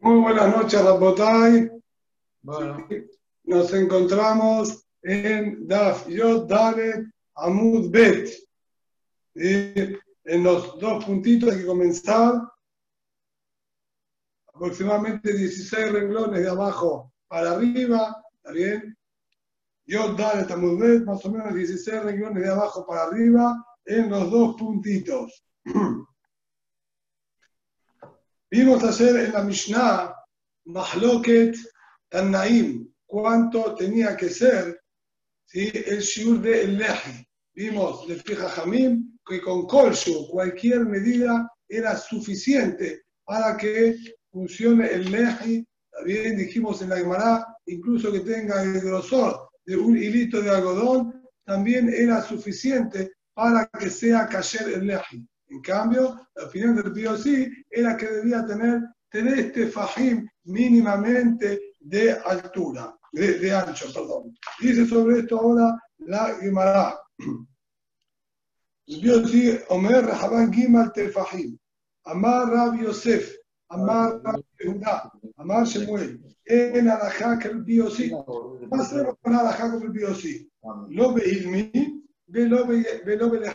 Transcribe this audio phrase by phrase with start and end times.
[0.00, 1.70] Muy buenas noches, Rapotay.
[3.44, 8.30] Nos encontramos en Daf Yod Dalet Amud Bet.
[9.34, 12.42] En los dos puntitos hay que comenzar.
[14.52, 18.22] Aproximadamente 16 renglones de abajo para arriba.
[18.36, 18.96] ¿Está bien?
[19.86, 24.30] Yod Dalet Amud Bet, más o menos 16 renglones de abajo para arriba en los
[24.30, 25.42] dos puntitos.
[28.56, 30.14] Vimos ayer en la Mishnah,
[30.64, 31.58] Mahloket
[32.08, 34.80] Tannaim, cuánto tenía que ser
[35.44, 35.70] ¿sí?
[35.74, 37.28] el shiur de el Lehi.
[37.54, 43.98] Vimos de Jamim que con Kolshu, cualquier medida era suficiente para que
[44.32, 45.62] funcione el Lehi.
[45.90, 51.28] También dijimos en la Gemara, incluso que tenga el grosor de un hilito de algodón,
[51.44, 55.28] también era suficiente para que sea cayer el Lehi.
[55.48, 57.26] En cambio, la opinión del POC
[57.70, 64.36] era que debía tener este fajim mínimamente de altura, de, ancho, perdón.
[64.60, 66.98] Dice sobre esto ahora la Gemara.
[68.86, 71.58] El Omer Rahaban Gimal Tefahim.
[72.04, 73.34] Amar Rab Yosef,
[73.68, 76.22] Amar Rab Yehuda, Amar Shemuel.
[76.44, 78.68] En alajá que el BOC.
[78.70, 80.90] Más o menos con alajá como el BOC.
[80.90, 82.64] Lo veilmi, velo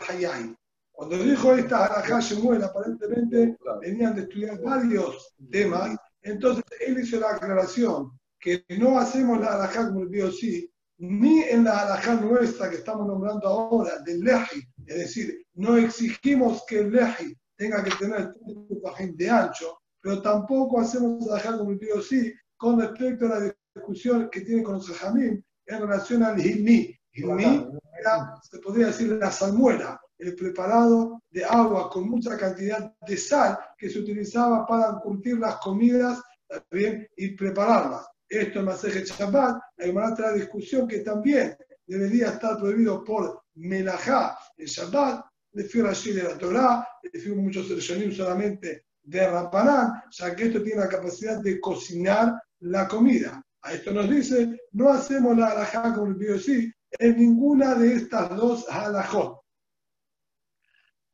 [0.08, 0.54] hayay.
[0.92, 7.30] Cuando dijo esta Harajá Shemuel, aparentemente venían de estudiar varios temas, entonces él hizo la
[7.30, 12.76] aclaración que no hacemos la Harajá como el BOC, ni en la Harajá nuestra que
[12.76, 18.34] estamos nombrando ahora, del Leji, es decir, no exigimos que el Leji tenga que tener
[18.82, 23.54] páginas de ancho, pero tampoco hacemos la Harajá como el BOC con respecto a la
[23.74, 26.94] discusión que tiene con los Jamín en relación al Hilmi.
[27.12, 33.16] Hilmi era, se podría decir, la salmuera el preparado de agua con mucha cantidad de
[33.16, 38.06] sal que se utilizaba para curtir las comidas también y prepararlas.
[38.28, 41.56] Esto en Maseje Shabbat, hay otra discusión que también
[41.86, 48.12] debería estar prohibido por Melajá el Shabbat, de Rashi de la Torah, de muchos Rishonim
[48.12, 53.42] solamente de Rapanán, ya que esto tiene la capacidad de cocinar la comida.
[53.62, 58.34] A esto nos dice, no hacemos la halajá con el biosí en ninguna de estas
[58.36, 59.41] dos halajot.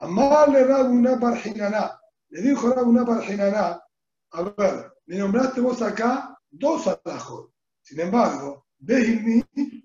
[0.00, 1.98] Amarle Rabuna Parjinaná.
[2.30, 3.80] Le dijo Rabuna Parjinaná,
[4.32, 7.50] a ver, me nombraste vos acá dos alajos.
[7.82, 9.42] Sin embargo, Behilmi,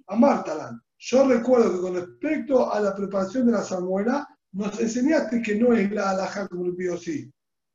[0.08, 0.82] Amartalan.
[0.98, 5.74] Yo recuerdo que con respecto a la preparación de la salmuera, nos enseñaste que no
[5.74, 7.32] es la alhaja como el biosí.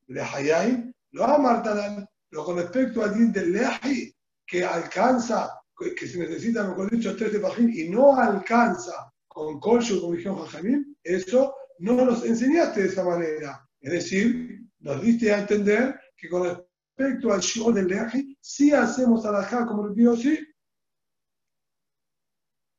[0.07, 4.13] Le hayay, lo amartalan, pero con respecto al din del lehi,
[4.45, 10.01] que alcanza, que se necesita, mejor dicho, tres de pajín y no alcanza con colcho,
[10.01, 13.67] como dijeron Jajamín, eso no nos enseñaste de esa manera.
[13.81, 19.25] Es decir, nos diste a entender que con respecto al show del leaje, sí hacemos
[19.25, 20.37] alajá como el vio sí.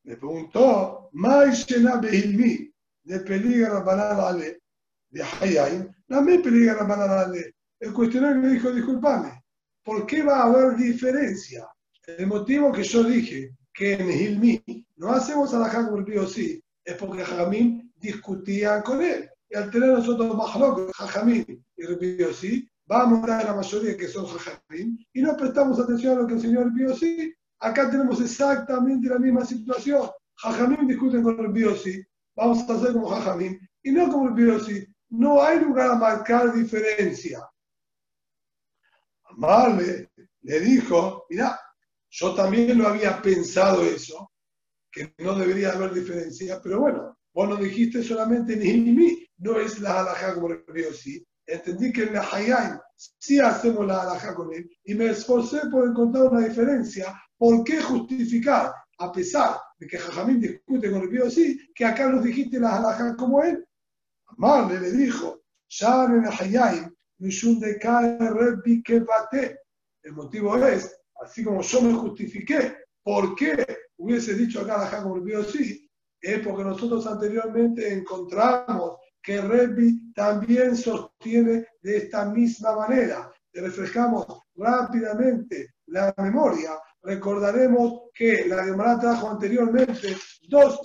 [0.04, 2.72] Me preguntó, Maishena Behilmi,
[3.04, 4.60] de peligra banale,
[5.10, 7.54] de Hayaim, no me peligra banale.
[7.78, 9.42] El cuestionario me dijo, disculpame,
[9.82, 11.66] ¿por qué va a haber diferencia?
[12.06, 16.62] El motivo que yo dije que en Hilmi no hacemos alajá como el vio sí,
[16.84, 19.28] es porque Jamín discutían con él.
[19.48, 20.28] Y al tener nosotros
[20.58, 22.28] locos, Jajamín y Rubio
[22.86, 26.40] vamos a la mayoría que son Jajamín y no prestamos atención a lo que el
[26.40, 26.94] señor Rubio
[27.60, 30.08] Acá tenemos exactamente la misma situación.
[30.36, 31.74] Jajamín discuten con Rubio
[32.34, 34.58] vamos a hacer como Jajamín y no como Rubio
[35.10, 37.40] No hay lugar a marcar diferencia.
[39.24, 40.10] Amarle
[40.42, 41.60] le dijo, mira,
[42.08, 44.32] yo también lo había pensado eso,
[44.90, 50.00] que no debería haber diferencia, pero bueno, Vos no dijiste solamente ni no es la
[50.00, 51.24] halajá como río sí.
[51.46, 55.88] Entendí que en la Hayay sí hacemos la halajá con él y me esforcé por
[55.88, 57.14] encontrar una diferencia.
[57.36, 62.22] ¿Por qué justificar, a pesar de que Jajamín discute con río sí, que acá nos
[62.22, 63.66] dijiste la halajá como él?
[64.26, 66.86] Amarle le dijo, ya en la Hayay.
[70.02, 73.66] El motivo es, así como yo me justifiqué, ¿por qué
[73.98, 75.89] hubiese dicho acá la como el río sí?
[76.20, 83.30] Es porque nosotros anteriormente encontramos que Rebbi también sostiene de esta misma manera.
[83.50, 86.72] Te refrescamos rápidamente la memoria.
[87.02, 90.16] Recordaremos que la Gemara trajo anteriormente
[90.48, 90.80] dos,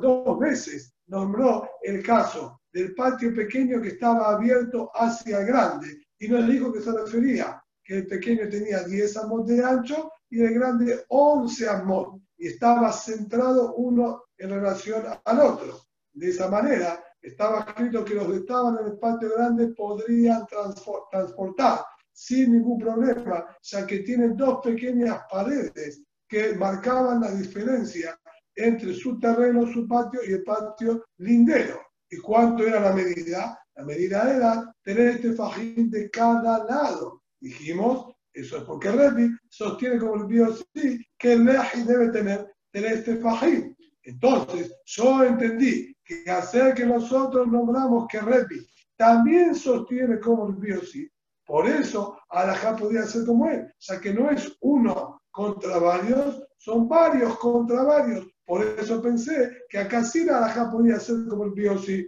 [0.00, 6.28] dos veces, nombró el caso del patio pequeño que estaba abierto hacia el grande y
[6.28, 10.54] nos dijo que se refería que el pequeño tenía 10 amos de ancho y el
[10.54, 15.80] grande 11 amos estaba centrado uno en relación al otro.
[16.12, 21.84] De esa manera, estaba escrito que los que estaban en el patio grande podrían transportar
[22.12, 28.18] sin ningún problema, ya que tiene dos pequeñas paredes que marcaban la diferencia
[28.54, 31.80] entre su terreno, su patio y el patio lindero.
[32.10, 33.58] ¿Y cuánto era la medida?
[33.74, 37.22] La medida era tener este fajín de cada lado.
[37.40, 42.46] Dijimos, eso es porque Rebbe sostiene como el bio sí que el leji debe tener,
[42.70, 43.76] tener este fajín.
[44.02, 50.80] Entonces, yo entendí que hacer que nosotros nombramos que Rebbe también sostiene como el bio
[50.82, 51.10] sí,
[51.44, 56.88] por eso Alajá podía ser como él, ya que no es uno contra varios, son
[56.88, 58.26] varios contra varios.
[58.44, 62.06] Por eso pensé que acá sí la Alajá podía ser como el bio sí.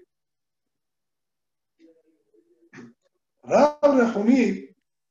[3.43, 4.70] Rab Rehumí,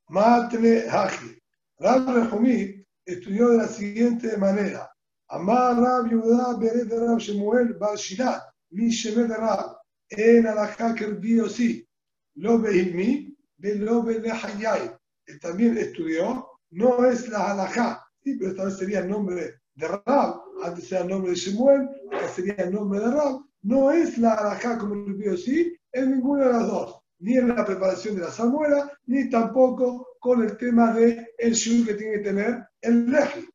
[0.10, 1.40] Matre Haji.
[1.78, 4.92] Rab Rehumí estudió de la siguiente manera.
[5.28, 8.42] Amar Rab Yudá Beret Rab Shemuel Bar Shirat,
[8.72, 9.78] mi Shemet Rab,
[10.10, 11.88] en Alajá bio sí,
[12.36, 14.92] lo mi, lo Hayay.
[15.28, 18.36] Él también estudió, no es la halajá, ¿sí?
[18.36, 22.28] pero esta vez sería el nombre de Rab, antes era el nombre de Shemuel, ahora
[22.30, 26.54] sería el nombre de Rab, no es la halajá como el sí, en ninguna de
[26.54, 31.34] las dos ni en la preparación de la salmuera, ni tampoco con el tema de
[31.38, 33.48] el shur que tiene que tener el leji.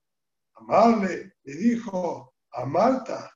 [0.54, 3.30] Amarle le dijo a Marta,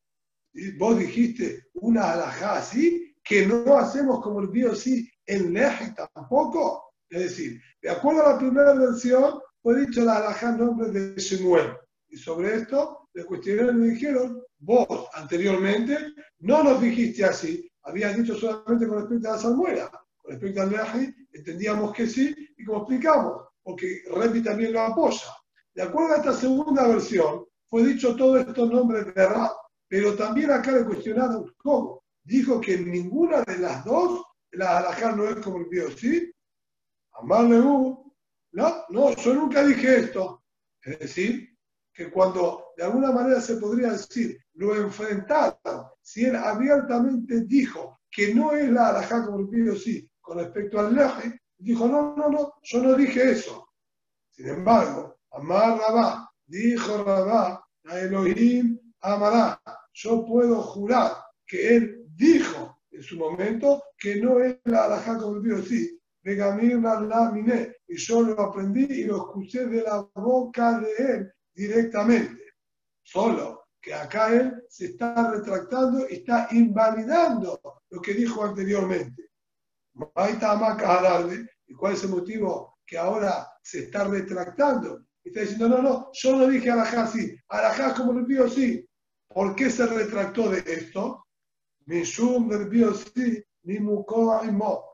[0.78, 6.94] vos dijiste una alajá así, que no hacemos como el bio sí en leji tampoco.
[7.08, 11.20] Es decir, de acuerdo a la primera versión, fue dicho la alajá en nombre de
[11.20, 11.72] Shemuel.
[12.08, 15.98] Y sobre esto le cuestionaron y dijeron, vos anteriormente
[16.40, 19.90] no nos dijiste así, habías dicho solamente con respecto a la salmuera
[20.28, 25.26] respecto al viaje, entendíamos que sí, y como explicamos, porque Repi también lo apoya.
[25.74, 29.52] De acuerdo a esta segunda versión, fue dicho todos estos nombres de Rab,
[29.88, 32.02] pero también acá le cuestionaron cómo.
[32.22, 34.22] Dijo que ninguna de las dos,
[34.52, 36.32] la alajá no es como el Dios, ¿sí?
[37.12, 40.42] Amarle no, no, yo nunca dije esto.
[40.82, 41.56] Es decir,
[41.92, 48.34] que cuando de alguna manera se podría decir, lo enfrentaron, si él abiertamente dijo que
[48.34, 52.28] no es la alajá como el Dios, sí, con respecto al leje, dijo, no, no,
[52.28, 53.70] no, yo no dije eso.
[54.30, 59.58] Sin embargo, Amar Rabá, dijo Rabá, a Elohim amará.
[59.94, 61.12] Yo puedo jurar
[61.46, 65.98] que él dijo en su momento que no es la alajá como el sí.
[66.24, 67.76] La miné.
[67.86, 72.42] Y yo lo aprendí y lo escuché de la boca de él directamente.
[73.02, 77.58] Solo que acá él se está retractando está invalidando
[77.88, 79.27] lo que dijo anteriormente.
[81.66, 85.04] ¿Y cuál es el motivo que ahora se está retractando?
[85.22, 88.84] Está diciendo, no, no, yo no dije Alajá sí, Alajá como bio sí.
[89.28, 91.26] ¿Por qué se retractó de esto?
[91.84, 94.84] Mishum del bio sí, ni y Mo.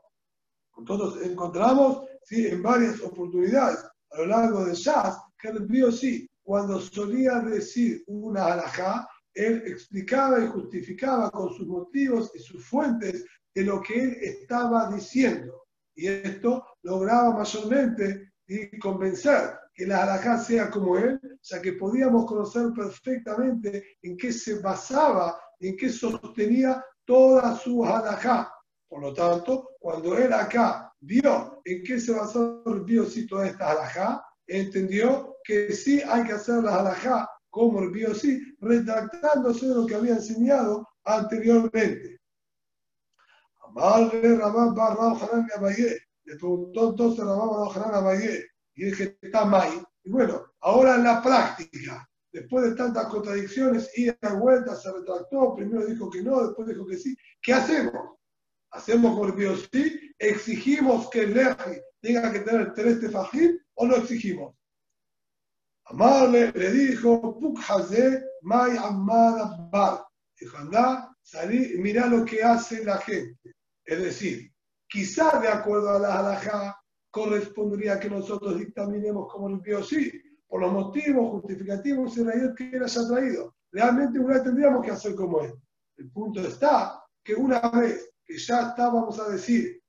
[0.77, 3.79] Entonces encontramos sí, en varias oportunidades
[4.11, 10.43] a lo largo de Shas que bio sí, cuando solía decir una alajá, él explicaba
[10.43, 13.25] y justificaba con sus motivos y sus fuentes
[13.55, 15.63] de lo que él estaba diciendo.
[15.95, 18.33] Y esto lograba mayormente
[18.81, 24.59] convencer que la halajá sea como él, ya que podíamos conocer perfectamente en qué se
[24.59, 28.51] basaba, en qué sostenía toda su halajá.
[28.87, 33.71] Por lo tanto, cuando él acá vio en qué se basó el biosí toda esta
[33.71, 39.85] halajá, entendió que sí hay que hacer la halajá como el biosí, retractándose de lo
[39.85, 42.14] que había enseñado anteriormente.
[43.75, 45.99] Amarle Rabán Barra Hanan Abayé.
[46.23, 48.45] Le preguntó entonces Rabán Barra Hanan Abayé.
[48.75, 49.85] Y dije, está mal.
[50.03, 55.55] Y bueno, ahora en la práctica, después de tantas contradicciones, y y vuelta, se retractó,
[55.55, 57.15] primero dijo que no, después dijo que sí.
[57.41, 58.17] ¿Qué hacemos?
[58.71, 60.13] ¿Hacemos Dios sí?
[60.19, 64.55] ¿Exigimos que el Leji tenga que tener tres tefajín o no exigimos?
[65.85, 67.59] Amarle le dijo, Puk
[68.41, 70.05] May Amada Bar.
[70.39, 73.55] Dijo, anda, salí, mira lo que hace la gente.
[73.85, 74.51] Es decir,
[74.87, 80.11] quizá de acuerdo a la halajá correspondería que nosotros dictaminemos como el sí,
[80.47, 83.55] por los motivos justificativos y raíces que él haya traído.
[83.71, 85.53] Realmente una vez tendríamos que hacer como él.
[85.97, 89.81] El punto está que una vez que ya está, vamos a decir,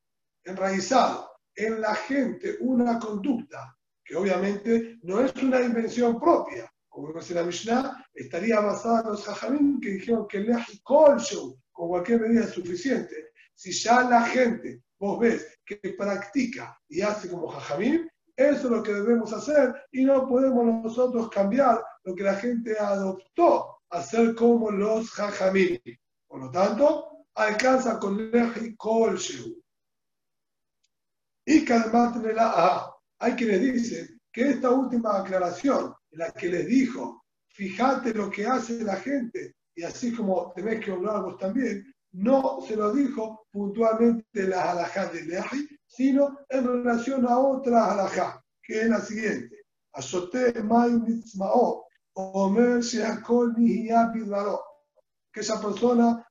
[0.45, 7.35] enraizado en la gente una conducta que obviamente no es una invención propia, como dice
[7.35, 12.51] la Mishnah, estaría basada en los jajamín que dijeron que el con cualquier medida es
[12.51, 13.26] suficiente
[13.57, 18.83] si ya la gente, vos ves, que practica y hace como Jajamín, eso es lo
[18.83, 24.71] que debemos hacer y no podemos nosotros cambiar lo que la gente adoptó, hacer como
[24.71, 25.81] los Jajamín.
[26.29, 29.19] Por lo tanto, alcanza con Leji Kol
[31.47, 32.95] Y la A.
[33.19, 38.47] hay quienes dicen que esta última aclaración, en la que les dijo, fíjate lo que
[38.47, 43.47] hace la gente, y así como tenés que obrar vos también, no se lo dijo
[43.51, 49.67] puntualmente la halajá de Lehi, sino en relación a otra halajá, que es la siguiente.
[49.93, 54.63] Azote May Mitzmao, Omer Sheakol Bidvaro.
[55.31, 56.27] Que esa persona,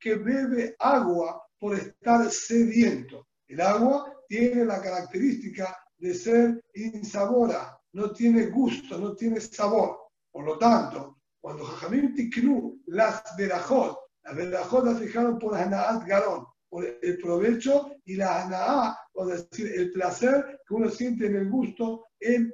[0.00, 3.28] que bebe agua por estar sediento.
[3.46, 9.96] El agua tiene la característica de ser insabora, no tiene gusto, no tiene sabor.
[10.32, 16.46] Por lo tanto, cuando Jajamim Tiknu las verajot, las verajot las fijaron por Hanaat Garón,
[16.68, 21.50] por el provecho y la Hanaá, o decir, el placer que uno siente en el
[21.50, 22.52] gusto, en,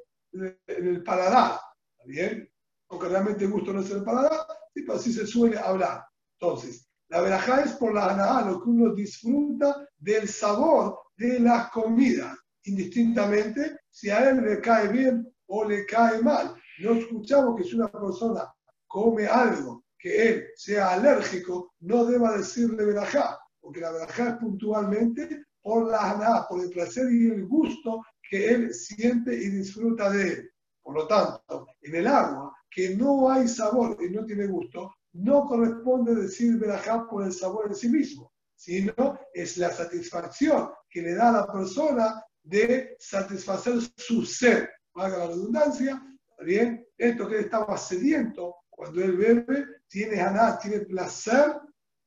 [0.67, 1.61] el paladar.
[1.93, 2.51] ¿Está bien?
[2.89, 6.05] Aunque realmente el gusto no es el paladar, pero así se suele hablar.
[6.41, 11.71] Entonces, la verajá es por la Hanaá, lo que uno disfruta del sabor de las
[11.71, 16.55] comidas, indistintamente si a él le cae bien o le cae mal.
[16.81, 18.53] No escuchamos que si una persona
[18.89, 25.45] come algo que él sea alérgico, no deba decirle verajá, porque la verajá es puntualmente
[25.61, 30.23] por la haná, por el placer y el gusto que él siente y disfruta de
[30.33, 30.51] él.
[30.83, 35.45] Por lo tanto, en el agua que no hay sabor y no tiene gusto, no
[35.45, 41.15] corresponde decir verajá por el sabor en sí mismo, sino es la satisfacción que le
[41.15, 44.71] da a la persona de satisfacer su ser.
[44.95, 46.03] Valga la redundancia,
[46.45, 51.53] bien, esto que él estaba sediento, cuando él bebe, tiene ganas, tiene placer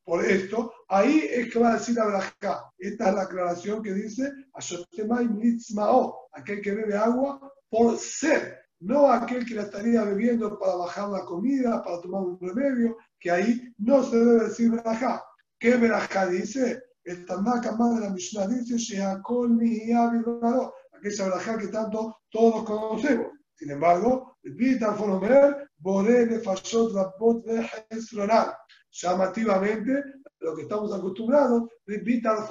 [0.03, 2.71] por esto, ahí es que va a decir la braja.
[2.79, 4.31] Esta es la aclaración que dice,
[6.31, 11.23] aquel que bebe agua por ser, no aquel que la estaría bebiendo para bajar la
[11.25, 15.23] comida, para tomar un remedio, que ahí no se debe decir braja.
[15.59, 16.81] ¿Qué braja dice?
[17.03, 18.99] El Tanaka más de la Mishnah dice,
[20.91, 23.27] aquella braja que tanto todos conocemos.
[23.55, 24.95] Sin embargo, el Pita
[25.83, 26.41] Fonomer
[28.91, 30.03] Llamativamente,
[30.39, 32.45] lo que estamos acostumbrados, Vital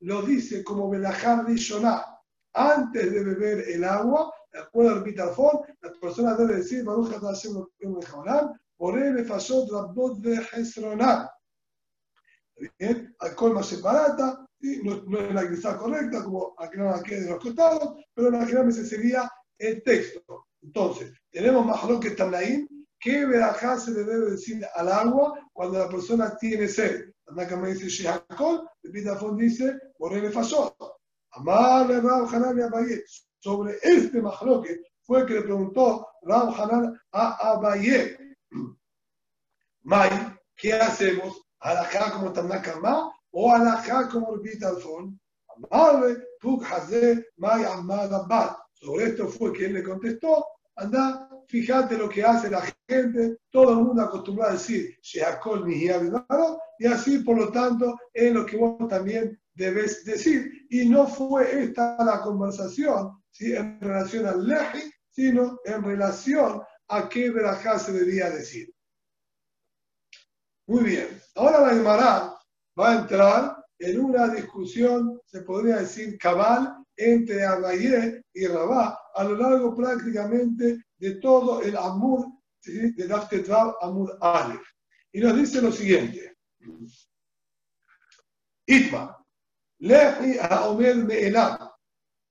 [0.00, 2.04] lo dice como Belajar Rishoná.
[2.54, 5.32] Antes de beber el agua, de acuerdo al Vital
[5.80, 8.00] la persona debe decir, Baruch Hashem Elohim
[8.78, 11.30] Boré Fashot Rabot de Hesroná.
[12.78, 14.44] Bien, alcohol más separata,
[14.82, 18.72] no, no, es la cristal correcta, como aclaran aquí de los costados, pero la que
[18.72, 20.46] sería el texto.
[20.62, 26.36] Entonces, tenemos que Tanaim, ¿qué verajá se le debe decir al agua cuando la persona
[26.36, 27.12] tiene sed?
[27.34, 30.76] Me dice Shehakol, Pitafón dice, por el Fasot.
[31.32, 33.04] Amarle Rab Hanan y Abaye.
[33.38, 38.18] Sobre este mahloque fue que le preguntó Rab Hanan a Abaye.
[39.82, 40.10] May,
[40.56, 41.42] ¿qué hacemos?
[41.60, 45.18] ¿Alajá como Tanakama o alajá como el Pitafón?
[45.70, 48.56] Amarle, Puk Hazé, May Amad Abad.
[48.74, 50.44] Sobre esto fue él le contestó,
[50.76, 54.98] anda, fíjate lo que hace la gente, todo el mundo acostumbrado a decir,
[56.78, 60.66] y así, por lo tanto, es lo que vos también debes decir.
[60.70, 63.54] Y no fue esta la conversación ¿sí?
[63.54, 68.74] en relación al leji, sino en relación a qué verajá se debía decir.
[70.66, 72.34] Muy bien, ahora la Gemara
[72.78, 79.24] va a entrar en una discusión, se podría decir, cabal, entre Abayé y Rabá a
[79.24, 82.26] lo largo prácticamente de todo el Amur
[82.64, 84.66] de Daftetrav Amur Aleph.
[85.12, 86.36] Y nos dice lo siguiente.
[88.66, 89.24] Itma,
[89.80, 91.58] Lehi Haomer Me'elam,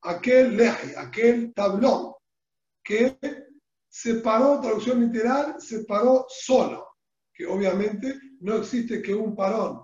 [0.02, 2.14] aquel Lehi, aquel tablón
[2.84, 3.18] que
[3.88, 6.96] se paró, traducción literal, se paró solo,
[7.34, 9.82] que obviamente no existe que un parón,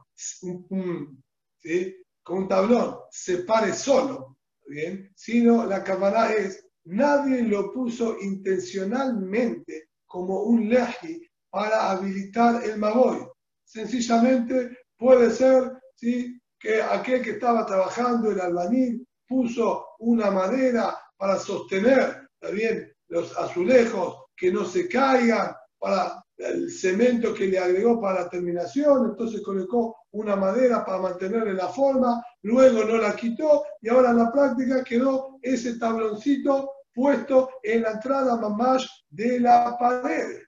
[2.24, 9.90] con un tablón se pare solo, bien, sino la cámara es, nadie lo puso intencionalmente
[10.06, 13.28] como un leji para habilitar el maboy.
[13.64, 16.40] Sencillamente puede ser ¿sí?
[16.60, 24.26] que aquel que estaba trabajando, el albañil, puso una madera para sostener bien, los azulejos,
[24.36, 29.98] que no se caigan, para el cemento que le agregó para la terminación, entonces colocó
[30.12, 34.84] una madera para mantenerle la forma, luego no la quitó y ahora en la práctica
[34.84, 40.42] quedó ese tabloncito puesto en la entrada mamás de la pared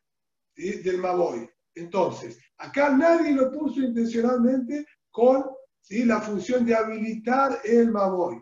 [0.56, 1.48] del Maboy.
[1.76, 5.46] Entonces, acá nadie lo puso intencionalmente con
[5.80, 6.06] ¿sí?
[6.06, 8.42] la función de habilitar el Maboy.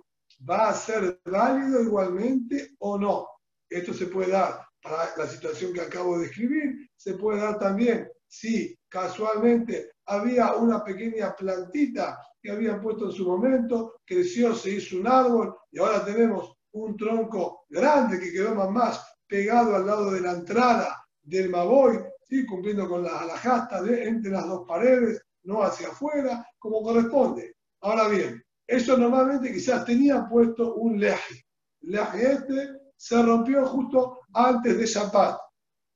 [0.49, 3.27] ¿Va a ser válido igualmente o no?
[3.69, 8.09] Esto se puede dar para la situación que acabo de describir, se puede dar también
[8.25, 14.97] si casualmente había una pequeña plantita que habían puesto en su momento, creció, se hizo
[14.97, 20.11] un árbol y ahora tenemos un tronco grande que quedó más, más pegado al lado
[20.11, 22.45] de la entrada del Maboy, ¿sí?
[22.45, 27.55] cumpliendo con la alajasta de entre las dos paredes, no hacia afuera, como corresponde.
[27.81, 31.41] Ahora bien, eso normalmente quizás tenía puesto un leji.
[31.81, 35.39] El leji este se rompió justo antes de Shabbat.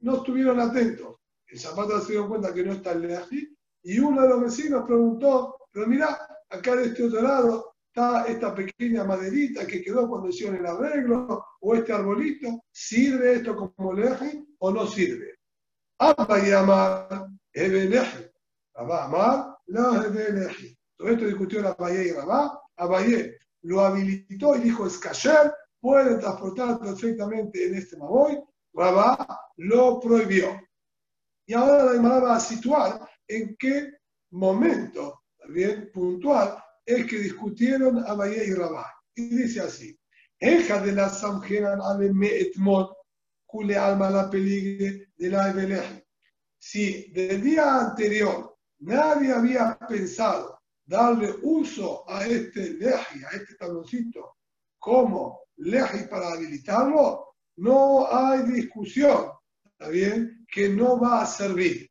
[0.01, 1.17] No estuvieron atentos.
[1.47, 4.83] El Shabbat se dio cuenta que no está el leji y uno de los vecinos
[4.85, 6.17] preguntó, pero mira,
[6.50, 11.45] acá de este otro lado está esta pequeña maderita que quedó cuando hicieron el arreglo,
[11.60, 15.36] o este arbolito, ¿sirve esto como leji o no sirve?
[16.00, 18.25] Abba y Amar, Ebeleji.
[18.75, 20.75] Abba Amar, la Ebeleji.
[20.95, 22.62] Todo esto discutió Abayé y Rabá.
[22.77, 28.41] Abayé lo habilitó y dijo, es kasher, pueden transportar perfectamente en este Maboy.
[28.74, 30.60] Rabá lo prohibió.
[31.45, 33.91] Y ahora la Gemara va a situar en qué
[34.31, 36.57] momento, también puntual,
[36.95, 38.91] es que discutieron Abayé y Rabá.
[39.15, 39.98] Y dice así,
[40.39, 42.95] Eja de la Samjeran Aleme Etmol,
[43.45, 46.03] Kule Alma la Peligre de la.
[46.57, 54.38] Si del día anterior nadie había pensado darle uso a este leji, a este tabloncito,
[54.79, 59.31] como leji para habilitarlo, no hay discusión,
[59.63, 60.45] ¿está bien?
[60.51, 61.89] Que no va a servir.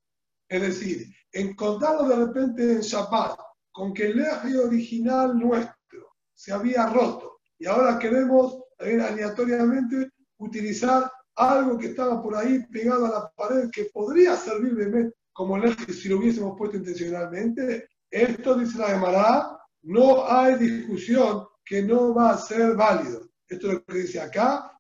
[0.49, 3.39] Es decir, encontrarlo de repente en Shabbat
[3.81, 11.11] con que el leji original nuestro se había roto y ahora queremos también aleatoriamente utilizar
[11.35, 15.95] algo que estaba por ahí pegado a la pared que podría servir de como leji
[15.95, 22.33] si lo hubiésemos puesto intencionalmente, esto dice la Gemara, no hay discusión que no va
[22.33, 23.31] a ser válido.
[23.49, 24.79] Esto es lo que dice acá,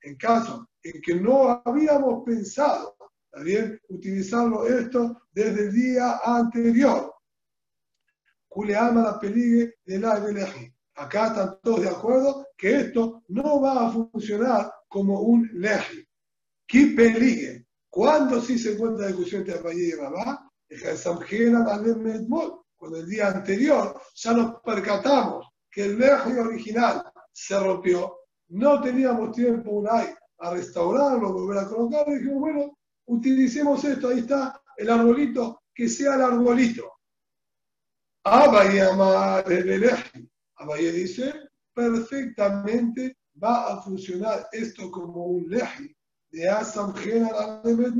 [0.00, 2.95] en caso en que no habíamos pensado
[3.36, 7.14] también utilizarlo esto desde el día anterior.
[8.78, 10.18] ama la peligue de la
[10.94, 16.02] Acá están todos de acuerdo que esto no va a funcionar como un leji.
[16.66, 17.66] ¿Qué peligue?
[17.90, 20.50] ¿Cuándo sí se encuentra discusión entre Abayé y Rabá?
[22.74, 28.16] Cuando el día anterior ya nos percatamos que el leji original se rompió,
[28.48, 34.20] no teníamos tiempo un a restaurarlo, volver a colocarlo, y dijimos, bueno, utilicemos esto, ahí
[34.20, 36.92] está el arbolito, que sea el arbolito.
[40.56, 41.32] Abaye dice,
[41.74, 45.94] perfectamente va a funcionar esto como un leji
[46.30, 47.92] de Asam de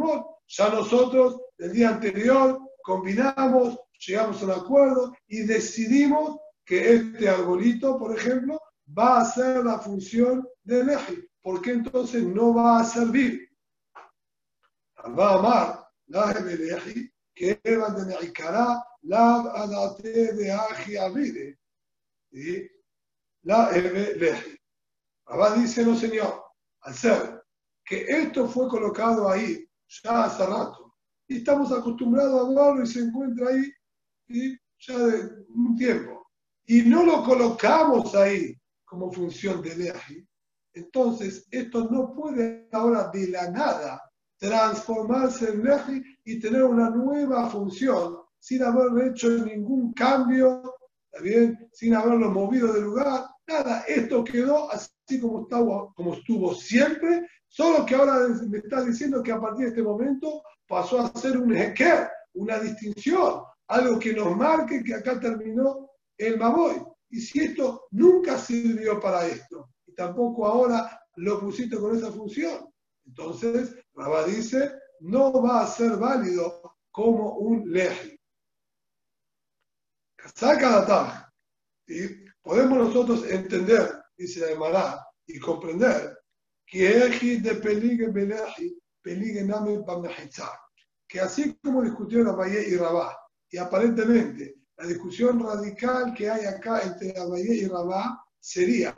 [0.49, 7.99] Ya nosotros, el día anterior, combinamos, llegamos a un acuerdo y decidimos que este arbolito,
[7.99, 8.61] por ejemplo,
[8.99, 11.29] va a ser la función de leji.
[11.41, 13.46] ¿Por qué entonces no va a servir?
[15.09, 18.83] Va a amar la Ebeleji, que Evan de Meikara,
[23.43, 24.59] la Ebeleji.
[25.27, 26.45] Abba dice, no señor,
[26.83, 27.43] al ser
[27.85, 29.69] que esto fue colocado ahí
[30.03, 30.95] ya hace rato,
[31.29, 33.73] y estamos acostumbrados a verlo y se encuentra ahí
[34.79, 36.27] ya de un tiempo,
[36.67, 40.27] y no lo colocamos ahí como función de Leji,
[40.75, 44.06] entonces esto no puede ahora de la nada
[44.39, 50.63] transformarse en Leji y tener una nueva función sin haber hecho ningún cambio,
[51.23, 51.69] bien?
[51.73, 57.87] sin haberlo movido de lugar, nada, esto quedó así como, estaba, como estuvo siempre, solo
[57.87, 61.57] que ahora me está diciendo que a partir de este momento pasó a ser un
[61.57, 66.83] heker, una distinción, algo que nos marque que acá terminó el Maboy.
[67.11, 72.69] Y si esto nunca sirvió para esto, y tampoco ahora lo pusiste con esa función,
[73.07, 78.19] entonces, Rabá dice, no va a ser válido como un leji.
[80.35, 81.33] Saca la
[82.43, 86.19] Podemos nosotros entender, dice Emara, y comprender
[86.67, 88.09] que de peligue
[89.03, 89.47] peligue
[91.09, 93.17] que así como discutieron Abayé y Rabá,
[93.51, 98.95] y aparentemente la discusión radical que hay acá entre Abayé y Rabá sería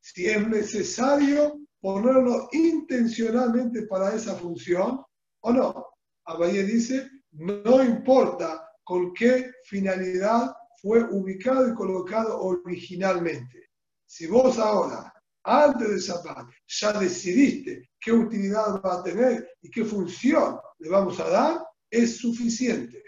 [0.00, 5.04] si es necesario ponerlo intencionalmente para esa función
[5.42, 5.86] o no.
[6.24, 13.68] Abaye dice, no importa con qué finalidad fue ubicado y colocado originalmente.
[14.04, 19.84] Si vos ahora, antes de Shabbat, ya decidiste qué utilidad va a tener y qué
[19.84, 23.00] función le vamos a dar, es suficiente.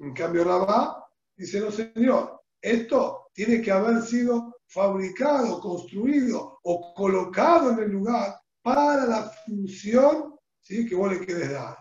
[0.00, 7.72] En cambio, Rabá dice, no señor, esto tiene que haber sido fabricado, construido o colocado
[7.72, 10.86] en el lugar para la función ¿sí?
[10.86, 11.76] que vos le quieres dar.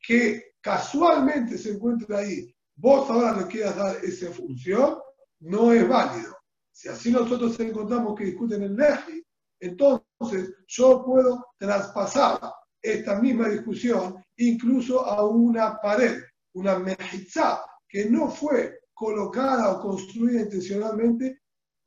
[0.00, 4.98] Que casualmente se encuentra ahí, vos ahora le quieras dar esa función,
[5.40, 6.36] no es válido.
[6.72, 9.22] Si así nosotros encontramos que discuten el Leji,
[9.60, 12.40] entonces yo puedo traspasar
[12.80, 16.22] esta misma discusión incluso a una pared,
[16.54, 21.40] una mejizá, que no fue colocada o construida intencionalmente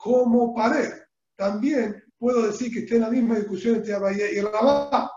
[0.04, 0.92] como pared.
[1.38, 5.10] También puedo decir que está en la misma discusión entre Abayé y Rabá.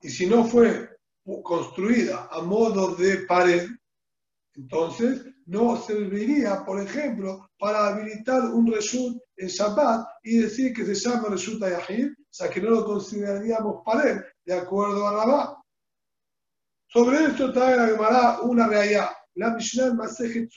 [0.00, 0.88] Y si no fue
[1.42, 3.68] construida a modo de pared,
[4.54, 10.94] entonces no serviría, por ejemplo, para habilitar un reshut en Shabbat y decir que se
[10.94, 15.62] llama reshut ayahid, o sea que no lo consideraríamos pared, de acuerdo a Rabá.
[16.86, 19.10] Sobre esto trae la Gemara una realidad.
[19.34, 20.48] La Mishnah Masejet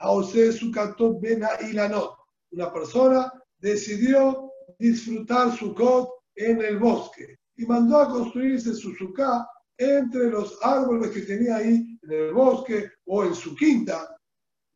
[0.00, 2.16] Sukkah, Ta'ashema, Aose Sukkatot Ben Ilanot.
[2.52, 9.46] Una persona decidió disfrutar Sukkot en el bosque y mandó a construirse su Sukkah
[9.78, 14.16] entre los árboles que tenía ahí en el bosque o en su quinta.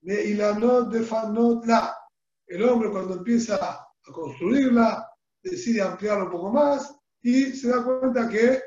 [0.02, 1.00] De Ilanot de
[1.66, 1.96] La.
[2.46, 5.08] El hombre cuando empieza a construirla
[5.42, 8.62] decide ampliarlo un poco más y se da cuenta que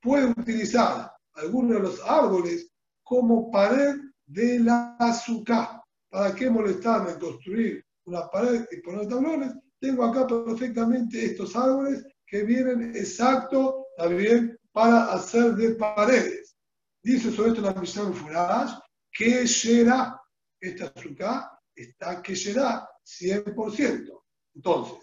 [0.00, 2.70] puede utilizar algunos de los árboles
[3.02, 3.96] como pared
[4.28, 5.82] de la azúcar.
[6.10, 9.52] ¿Para qué molestarme en construir una pared y poner tablones?
[9.80, 16.56] Tengo acá perfectamente estos árboles que vienen exacto también para hacer de paredes.
[17.02, 18.72] Dice sobre esto la misión Furash
[19.12, 20.20] que será
[20.60, 24.22] esta azúcar, está que será 100%.
[24.54, 24.98] Entonces,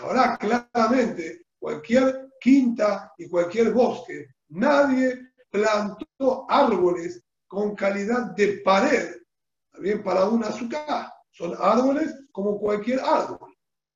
[0.00, 9.16] ahora claramente cualquier quinta y cualquier bosque, nadie plantó árboles con calidad de pared,
[9.72, 11.12] también para una azúcar.
[11.32, 13.52] Son árboles como cualquier árbol.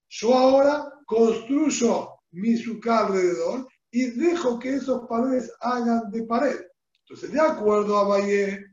[0.08, 6.60] Yo ahora construyo mi azúcar alrededor y dejo que esos paredes hagan de pared.
[7.02, 8.66] Entonces, de acuerdo a Valle,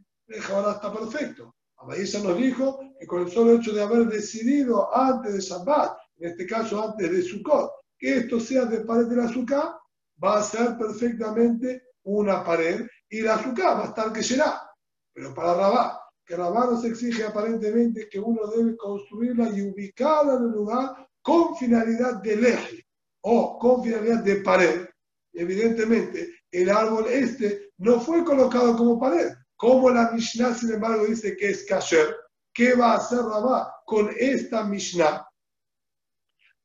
[0.51, 1.53] ahora está perfecto.
[1.87, 5.95] Valle ya nos dijo que con el solo hecho de haber decidido antes de Shabbat,
[6.17, 9.75] en este caso antes de Sukkot, que esto sea de pared del azúcar,
[10.23, 14.70] va a ser perfectamente una pared y la azúcar va a estar que será.
[15.13, 20.43] Pero para Rabá, que Rabá nos exige aparentemente que uno debe construirla y ubicarla en
[20.43, 22.85] un lugar con finalidad de eje
[23.21, 24.87] o con finalidad de pared.
[25.33, 29.31] Evidentemente, el árbol este no fue colocado como pared.
[29.55, 32.15] Como la Mishnah, sin embargo, dice que es kasher,
[32.53, 35.27] ¿qué va a hacer Rabá con esta Mishnah?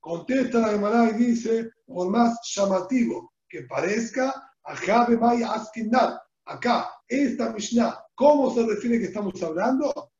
[0.00, 4.32] Contesta la Gemara y dice, por más llamativo que parezca,
[6.44, 10.10] acá, esta Mishnah, ¿cómo se refiere que estamos hablando?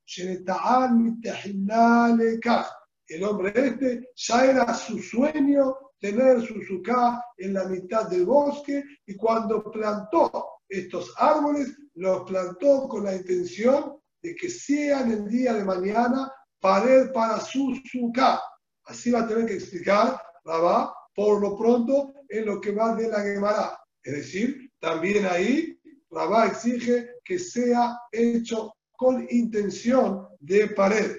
[3.08, 8.84] El hombre este ya era su sueño tener su suká en la mitad del bosque
[9.06, 15.54] y cuando plantó estos árboles, los plantó con la intención de que sean el día
[15.54, 16.30] de mañana
[16.60, 18.40] pared para su suká.
[18.84, 23.08] Así va a tener que explicar Rabá por lo pronto en lo que va de
[23.08, 23.78] la Gemara.
[24.02, 25.80] Es decir, también ahí
[26.10, 31.16] Rabá exige que sea hecho con intención de pared.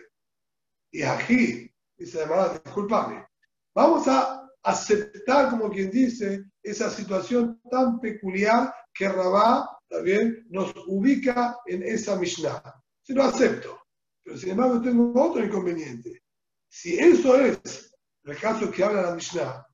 [0.89, 3.27] Y aquí, dice Gemara, discúlpame,
[3.75, 11.57] vamos a aceptar, como quien dice, esa situación tan peculiar que Rabá también nos ubica
[11.65, 12.63] en esa Mishnah.
[13.01, 13.81] Si lo acepto,
[14.23, 16.23] pero sin embargo tengo otro inconveniente.
[16.69, 17.93] Si eso es
[18.23, 19.67] el caso que habla la Mishnah,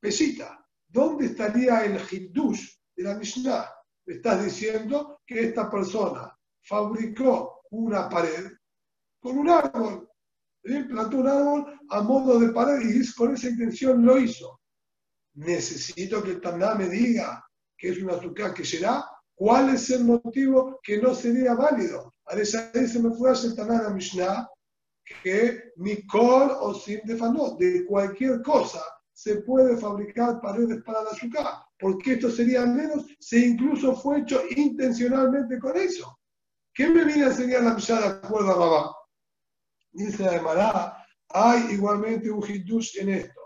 [0.00, 3.75] pesita, ¿dónde estaría el Hiddush de la Mishnah?
[4.06, 8.52] Estás diciendo que esta persona fabricó una pared
[9.18, 10.08] con un árbol.
[10.62, 14.60] Plantó un árbol a modo de pared y con esa intención lo hizo.
[15.34, 17.44] Necesito que el Taná me diga
[17.76, 19.04] que es una azúcar que será.
[19.34, 22.14] ¿Cuál es el motivo que no sería válido?
[22.26, 24.48] A veces se me fue a el Taná la Mishnah
[25.22, 28.82] que Mikol o Fanot, de cualquier cosa
[29.16, 31.46] se puede fabricar paredes para la azúcar,
[31.78, 36.20] porque esto sería menos si incluso fue hecho intencionalmente con eso.
[36.74, 38.96] ¿Qué me viene a enseñar la Mishnah de acuerdo a Rabá?
[39.90, 43.40] Dice la Emara, hay igualmente un hidush en esto.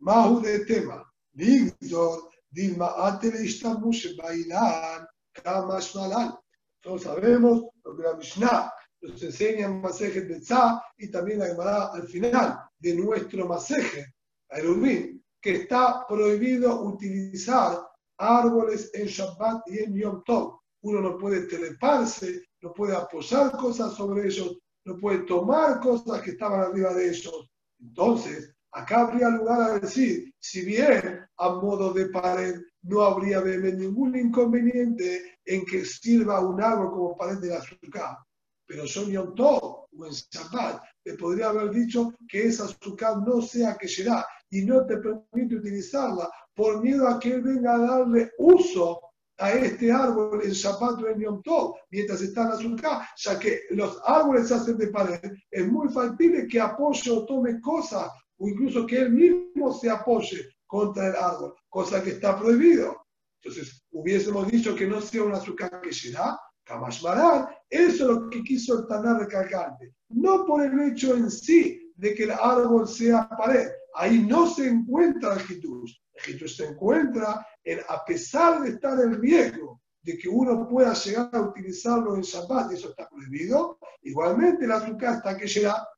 [0.00, 1.02] Mahu de tema.
[1.32, 6.34] Víctor, Dilma Atele Ishtamush Bailan, Kamash Malan.
[6.82, 11.86] Todos sabemos lo que la Mishnah nos enseña en Masejet Betzah y también la Gemara
[11.94, 14.14] al final de nuestro Masejet,
[14.50, 17.86] Erubin, que está prohibido utilizar
[18.18, 20.58] árboles en Shabbat y en Yom Tov.
[20.82, 26.30] Uno no puede treparse, no puede apoyar cosas sobre ellos, no puede tomar cosas que
[26.32, 27.50] estaban arriba de ellos.
[27.80, 34.16] Entonces, Acá habría lugar a decir, si bien a modo de pared no habría ningún
[34.16, 38.18] inconveniente en que sirva un árbol como pared de azúcar,
[38.66, 43.42] pero son Yom Tov o en Shabbat, te podría haber dicho que esa azúcar no
[43.42, 47.78] sea que será y no te permite utilizarla por miedo a que él venga a
[47.78, 49.00] darle uso
[49.38, 53.62] a este árbol en Shabbat o en Yom Tov, mientras está en azúcar, ya que
[53.70, 58.48] los árboles se hacen de pared, es muy factible que apoye o tome cosas, o
[58.48, 63.04] incluso que él mismo se apoye contra el árbol, cosa que está prohibido.
[63.42, 68.42] Entonces, hubiésemos dicho que no sea un azúcar que será, Kamashmaran, eso es lo que
[68.42, 69.94] quiso el Tanar recalcante.
[70.08, 73.68] No por el hecho en sí de que el árbol sea pared.
[73.94, 76.02] Ahí no se encuentra el Hitus.
[76.14, 80.92] El Hitus se encuentra en, a pesar de estar en riesgo de que uno pueda
[80.94, 85.88] llegar a utilizarlo en Shabbat, y eso está prohibido, igualmente el azúcar está que llega.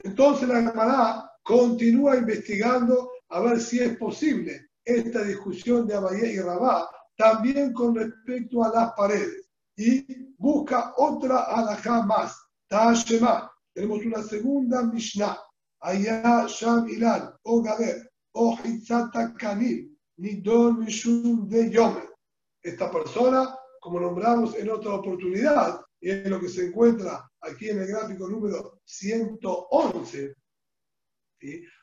[0.00, 6.40] Entonces la Gemara continúa investigando a ver si es posible esta discusión de Abayé y
[6.40, 9.48] Rabá también con respecto a las paredes.
[9.76, 12.36] Y busca otra alajá más,
[12.68, 13.50] Tashema.
[13.74, 15.38] Tenemos una segunda Mishnah,
[15.80, 22.08] Allá Sham Ilal, o Gader, o Hitzata Kanil, Nidor Mishum de Yomer.
[22.62, 27.80] Esta persona, como nombramos en otra oportunidad, y es lo que se encuentra aquí en
[27.80, 30.34] el gráfico número 111,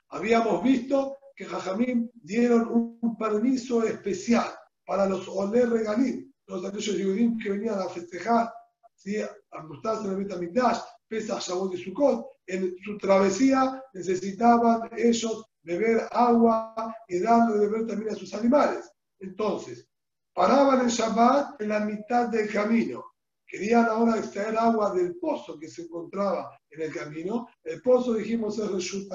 [0.09, 4.47] habíamos visto que Jajamín dieron un permiso especial
[4.85, 8.51] para los Oler Regalim, los aquellos judíos que venían a festejar,
[8.95, 9.17] ¿sí?
[9.19, 16.07] a gustarse en el Betamigdash, Pesach, Shavuot y Sukkot, en su travesía necesitaban ellos beber
[16.11, 18.91] agua y darle de beber también a sus animales.
[19.19, 19.87] Entonces,
[20.33, 23.03] paraban el Shabbat en la mitad del camino.
[23.47, 27.47] Querían ahora extraer agua del pozo que se encontraba en el camino.
[27.63, 29.07] El pozo, dijimos, es Reshut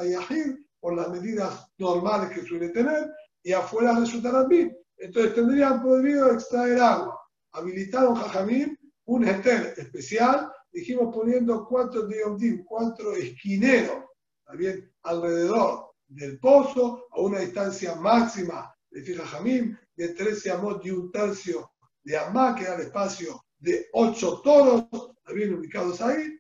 [0.81, 3.11] por las medidas normales que suele tener,
[3.42, 4.76] y afuera resulta bien.
[4.98, 7.20] Entonces tendrían prohibido extraer agua.
[7.52, 14.04] Habilitaron Jajamim un eter especial, dijimos poniendo cuatro diomdim, cuatro esquineros,
[14.44, 21.11] también alrededor del pozo, a una distancia máxima de Jajamim, de 13 amos y un
[21.11, 21.70] tercio
[22.04, 24.84] de amá, que era el espacio de ocho toros,
[25.24, 26.38] también ubicados ahí,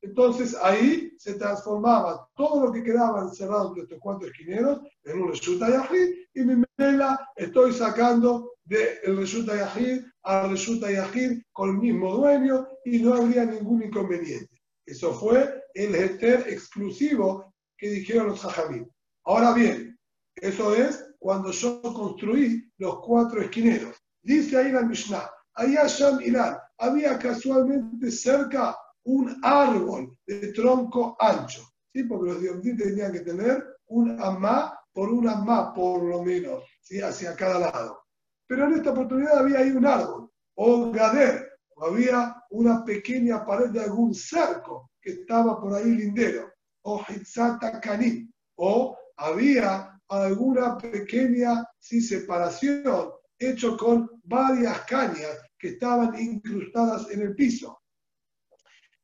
[0.00, 5.28] entonces ahí se transformaba todo lo que quedaba encerrado entre estos cuatro esquineros en un
[5.28, 5.88] Resulta
[6.34, 12.14] y mi mela estoy sacando del de Resulta Yahid al Resulta Yahid con el mismo
[12.14, 14.60] dueño y no habría ningún inconveniente.
[14.86, 18.88] Eso fue el heter exclusivo que dijeron los Jajamim.
[19.24, 19.98] Ahora bien,
[20.36, 23.96] eso es cuando yo construí los cuatro esquineros.
[24.22, 28.76] Dice ahí la Mishnah, allá Sham Ilan, había casualmente cerca
[29.08, 31.62] un árbol de tronco ancho,
[31.94, 32.04] ¿sí?
[32.04, 37.00] porque los dioses tenían que tener un amá por un amá, por lo menos, ¿sí?
[37.00, 38.02] hacia cada lado.
[38.46, 43.70] Pero en esta oportunidad había ahí un árbol, o gader, o había una pequeña pared
[43.70, 51.64] de algún cerco que estaba por ahí lindero, o hitzata caní, o había alguna pequeña
[51.78, 52.02] ¿sí?
[52.02, 57.78] separación hecho con varias cañas que estaban incrustadas en el piso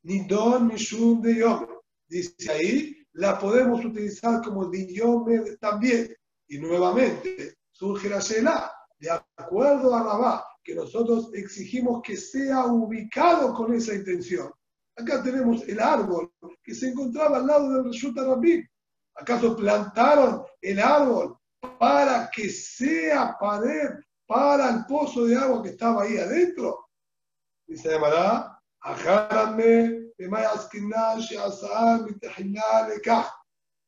[0.05, 1.69] ni don shun de yomer.
[2.07, 6.15] Dice ahí, la podemos utilizar como de yomer también.
[6.47, 13.53] Y nuevamente surge la Shelah, de acuerdo a Rabá, que nosotros exigimos que sea ubicado
[13.55, 14.53] con esa intención.
[14.97, 18.63] Acá tenemos el árbol que se encontraba al lado del Resulta Rabí.
[19.17, 21.37] ¿Acaso plantaron el árbol
[21.79, 23.91] para que sea pared
[24.27, 26.89] para el pozo de agua que estaba ahí adentro?
[27.67, 27.97] Dice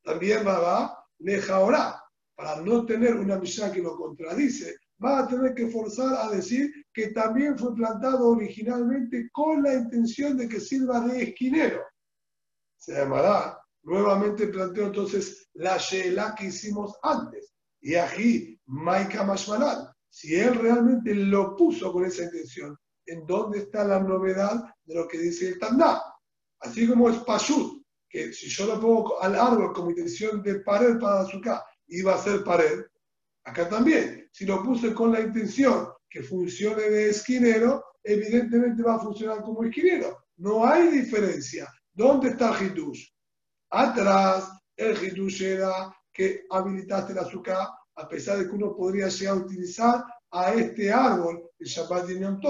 [0.02, 1.06] también va
[1.50, 2.02] ahora
[2.34, 6.72] para no tener una misión que lo contradice, va a tener que forzar a decir
[6.94, 11.82] que también fue plantado originalmente con la intención de que sirva de esquinero.
[12.78, 17.52] Se llamará, nuevamente planteo entonces la Sheela que hicimos antes.
[17.82, 23.84] Y aquí, Maika Mashmalal, si él realmente lo puso con esa intención, en dónde está
[23.84, 26.02] la novedad de lo que dice el Tandá.
[26.60, 30.98] Así como es Pashut, que si yo lo pongo al árbol como intención de pared
[30.98, 32.84] para azúcar, iba a ser pared.
[33.44, 39.00] Acá también, si lo puse con la intención que funcione de esquinero, evidentemente va a
[39.00, 40.24] funcionar como esquinero.
[40.38, 41.68] No hay diferencia.
[41.92, 43.08] ¿Dónde está el Hidush?
[43.70, 49.34] Atrás, el Hidush era que habilitaste el azúcar, a pesar de que uno podría llegar
[49.34, 52.40] a utilizar a este árbol el Shabbat de Yom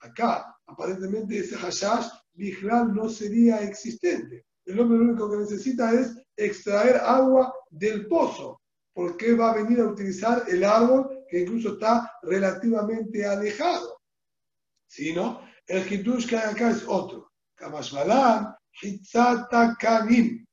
[0.00, 4.44] Acá, aparentemente ese hashash Bihral no sería existente.
[4.66, 8.60] el hombre lo único que necesita es extraer agua del pozo,
[8.92, 14.00] porque va a venir a utilizar el árbol que incluso está relativamente alejado.
[14.88, 17.32] Sino el hitush que hay acá es otro.
[17.56, 20.44] Kamashmalan, hitzata kanim.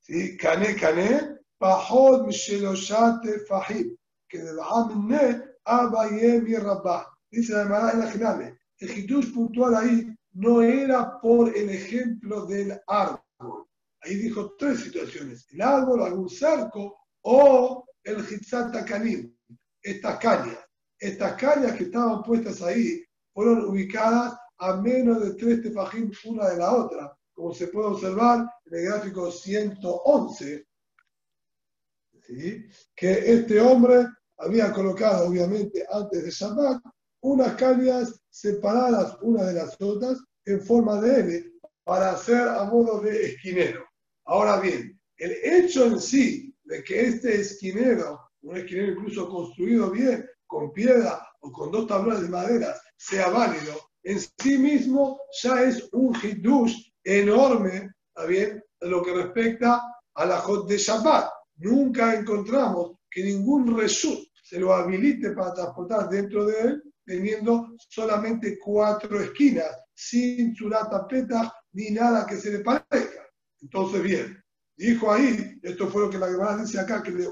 [0.00, 0.36] ¿Sí?
[0.36, 3.96] Kane, kane, pahod misheloshate fahim.
[4.28, 4.52] Que de
[4.96, 7.06] ne abaye mi rabba.
[7.30, 8.56] Dice la Mara en la.
[8.78, 13.66] El hitush puntual ahí no era por el ejemplo del árbol.
[14.00, 19.34] Ahí dijo tres situaciones: el árbol, algún cerco o el hitzata kanim.
[19.82, 26.56] Estas cañas que estaban puestas ahí fueron ubicadas a menos de tres tefajim una de
[26.56, 30.66] la otra, como se puede observar en el gráfico 111,
[32.94, 34.06] que este hombre
[34.38, 36.82] había colocado, obviamente, antes de Shabbat,
[37.24, 43.00] unas cañas separadas una de las otras en forma de L para hacer a modo
[43.00, 43.82] de esquinero.
[44.26, 50.28] Ahora bien, el hecho en sí de que este esquinero, un esquinero incluso construido bien,
[50.46, 55.88] con piedra o con dos tablones de madera, sea válido, en sí mismo ya es
[55.92, 58.62] un hidush enorme, ¿está bien?
[58.80, 59.82] En lo que respecta
[60.14, 61.30] a la Jot de Shabbat.
[61.56, 68.58] Nunca encontramos que ningún reshut se lo habilite para transportar dentro de él, teniendo solamente
[68.58, 73.28] cuatro esquinas, sin surata peta ni nada que se le parezca.
[73.60, 74.42] Entonces, bien,
[74.76, 77.28] dijo ahí, esto fue lo que la Gemara dice acá, que le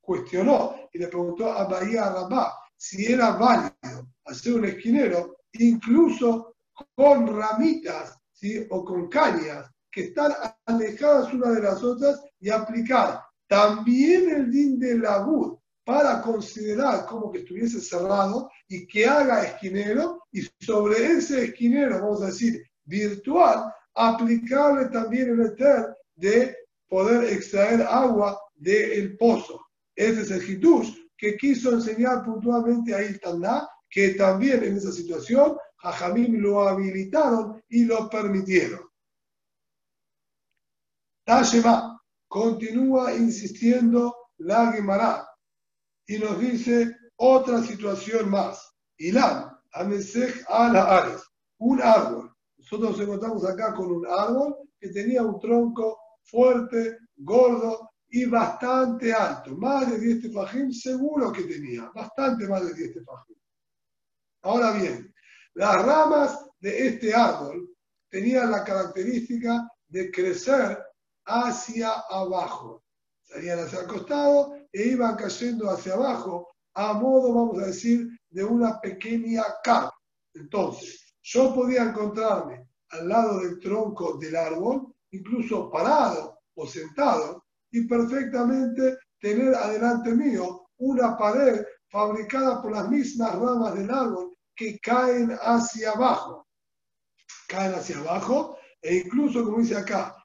[0.00, 6.56] cuestionó y le preguntó a Bahía Rabá si era válido hacer un esquinero, incluso
[6.94, 8.66] con ramitas ¿sí?
[8.70, 10.32] o con cañas que están
[10.66, 17.30] alejadas una de las otras y aplicar también el din de labur para considerar como
[17.30, 23.72] que estuviese cerrado y que haga esquinero y sobre ese esquinero, vamos a decir, virtual,
[23.94, 26.56] aplicarle también el eter de
[26.88, 29.60] poder extraer agua del pozo.
[29.94, 35.56] Ese es el hitush que quiso enseñar puntualmente a Iltaná que también en esa situación
[35.76, 38.80] Jajamim lo habilitaron y lo permitieron.
[41.24, 45.26] Tashema continúa insistiendo la Gemara
[46.06, 48.74] y nos dice otra situación más.
[48.98, 51.22] Ilan, Amesech al Ares,
[51.58, 52.32] un árbol.
[52.58, 59.12] Nosotros nos encontramos acá con un árbol que tenía un tronco fuerte, gordo y bastante
[59.12, 59.56] alto.
[59.56, 63.36] Más de 10 tefajim seguro que tenía, bastante más de 10 tefajim.
[64.42, 65.12] Ahora bien,
[65.54, 67.70] las ramas de este árbol
[68.08, 70.78] tenían la característica de crecer
[71.24, 72.84] hacia abajo.
[73.22, 78.42] Salían hacia el costado e iban cayendo hacia abajo a modo, vamos a decir, de
[78.44, 79.94] una pequeña capa.
[80.34, 87.86] Entonces, yo podía encontrarme al lado del tronco del árbol, incluso parado o sentado, y
[87.86, 95.30] perfectamente tener adelante mío una pared fabricada por las mismas ramas del árbol que caen
[95.40, 96.48] hacia abajo.
[97.48, 100.16] Caen hacia abajo e incluso, como dice acá,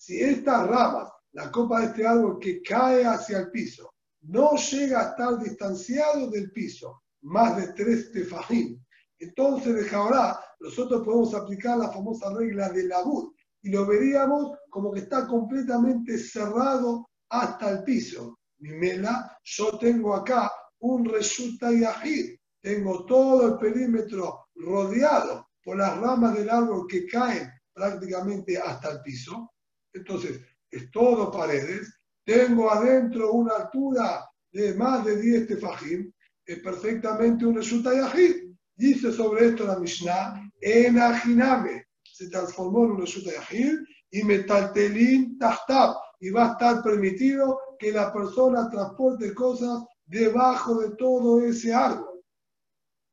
[0.00, 5.00] si estas ramas, la copa de este árbol que cae hacia el piso, no llega
[5.00, 8.82] a estar distanciado del piso, más de tres tefajim,
[9.18, 14.56] entonces de ahora nosotros podemos aplicar la famosa regla de la bud y lo veríamos
[14.70, 18.38] como que está completamente cerrado hasta el piso.
[18.60, 26.34] Mimela, yo tengo acá un resulta yahid, tengo todo el perímetro rodeado por las ramas
[26.34, 29.50] del árbol que caen prácticamente hasta el piso.
[29.92, 32.00] Entonces, es todo paredes.
[32.24, 36.12] Tengo adentro una altura de más de 10 tefajim,
[36.44, 38.50] es perfectamente un resulta yahid.
[38.74, 43.78] Dice sobre esto la Mishnah, en Ajiname, se transformó en un resulta yahid
[44.10, 50.90] y metaltelín tahtab, y va a estar permitido que la persona transporte cosas debajo de
[50.96, 52.22] todo ese árbol.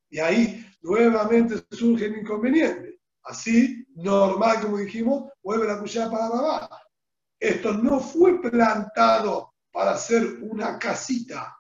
[0.10, 2.87] Y ahí nuevamente surge el inconveniente.
[3.28, 6.78] Así, normal, como dijimos, vuelve la cuchara para abajo.
[7.40, 11.56] Esto no fue plantado para hacer una casita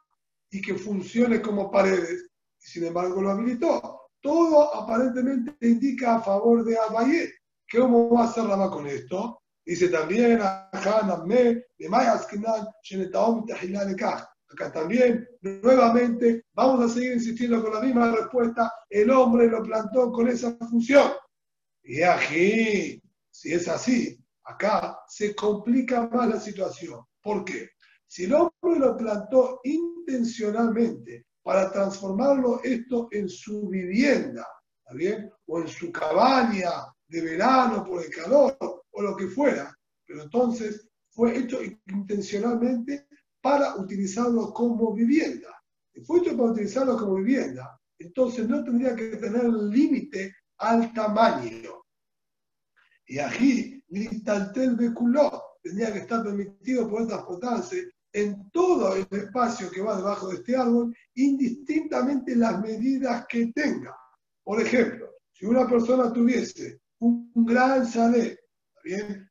[0.50, 2.30] y que funcione como paredes,
[2.62, 4.02] y sin embargo lo habilitó.
[4.22, 7.34] Todo aparentemente indica a favor de Abayé.
[7.72, 9.42] ¿Cómo va a hacer Rama con esto?
[9.66, 11.02] Dice también, acá
[14.74, 18.72] también, nuevamente, vamos a seguir insistiendo con la misma respuesta.
[18.90, 21.12] El hombre lo plantó con esa función.
[21.88, 27.00] Y aquí, si es así, acá se complica más la situación.
[27.24, 27.70] ¿Por qué?
[28.06, 34.46] Si el hombre lo plantó intencionalmente para transformarlo esto en su vivienda
[34.88, 35.30] ¿está bien?
[35.48, 36.70] O en su cabaña
[37.08, 39.74] de verano por el calor, o lo que fuera.
[40.06, 43.08] Pero entonces fue hecho intencionalmente
[43.42, 45.50] para utilizarlo como vivienda.
[45.94, 51.77] Si fue hecho para utilizarlo como vivienda, entonces no tendría que tener límite al tamaño.
[53.08, 59.82] Y aquí, Litaltel Beculó, tendría que estar permitido poder transportarse en todo el espacio que
[59.82, 63.96] va debajo de este árbol, indistintamente las medidas que tenga.
[64.44, 68.38] Por ejemplo, si una persona tuviese un gran chalet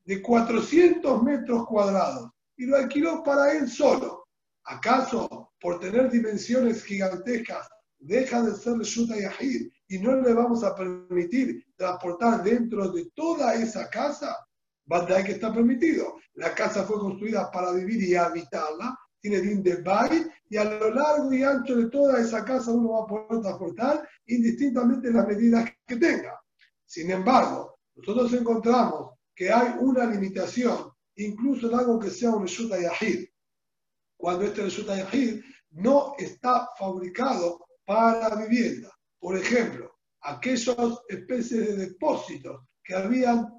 [0.04, 4.26] de 400 metros cuadrados y lo alquiló para él solo,
[4.64, 7.68] ¿acaso por tener dimensiones gigantescas
[7.98, 13.54] deja de ser Shuta Yahid y no le vamos a permitir transportar dentro de toda
[13.54, 14.36] esa casa?
[14.84, 16.16] Bandai que está permitido.
[16.34, 19.82] La casa fue construida para vivir y habitarla, tiene din de
[20.48, 24.08] y a lo largo y ancho de toda esa casa uno va a poder transportar
[24.26, 26.40] indistintamente las medidas que tenga.
[26.84, 32.80] Sin embargo, nosotros encontramos que hay una limitación, incluso en algo que sea un Reshuta
[32.80, 33.26] Yahid.
[34.16, 38.95] Cuando este Reshuta Yahid no está fabricado para vivienda.
[39.26, 39.90] Por ejemplo,
[40.22, 43.52] aquellas especies de depósitos que habían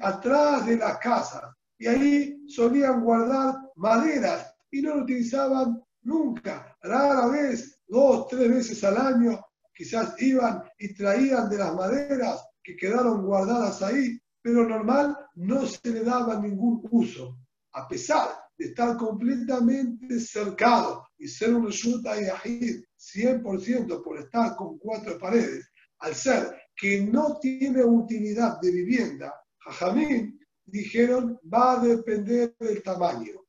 [0.00, 6.74] atrás de la casa y ahí solían guardar maderas y no lo utilizaban nunca.
[6.80, 9.38] Rara vez, dos, tres veces al año,
[9.74, 15.90] quizás iban y traían de las maderas que quedaron guardadas ahí, pero normal no se
[15.90, 17.36] le daba ningún uso,
[17.74, 24.76] a pesar de estar completamente cercado y ser un Reshuta Yahid 100% por estar con
[24.78, 25.70] cuatro paredes,
[26.00, 33.40] al ser que no tiene utilidad de vivienda, Jajamín dijeron va a depender del tamaño.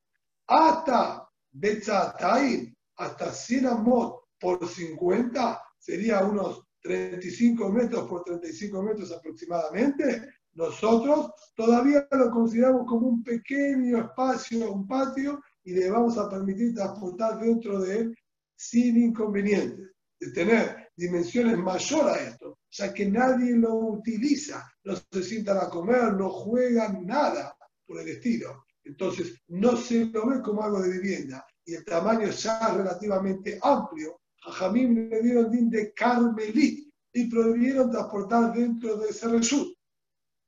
[0.45, 10.30] Hasta Betzataim, hasta 100 amot por 50, sería unos 35 metros por 35 metros aproximadamente.
[10.53, 16.74] Nosotros todavía lo consideramos como un pequeño espacio, un patio, y le vamos a permitir
[16.74, 18.18] transportar dentro de él
[18.55, 19.91] sin inconvenientes.
[20.20, 25.70] De tener dimensiones mayores a esto, ya que nadie lo utiliza, no se sientan a
[25.70, 27.55] comer, no juegan nada
[27.86, 28.66] por el estilo.
[28.84, 33.59] Entonces, no se lo ve como algo de vivienda y el tamaño ya es relativamente
[33.61, 34.20] amplio.
[34.45, 39.74] A Jamín le dieron din de Carmelit y prohibieron transportar dentro de ese reshut.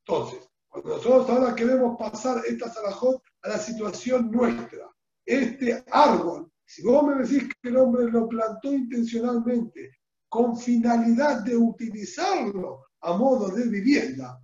[0.06, 4.90] Entonces, cuando nosotros ahora queremos pasar esta Salahot a la situación nuestra,
[5.26, 9.92] este árbol, si vos me decís que el hombre lo plantó intencionalmente
[10.30, 14.40] con finalidad de utilizarlo a modo de vivienda,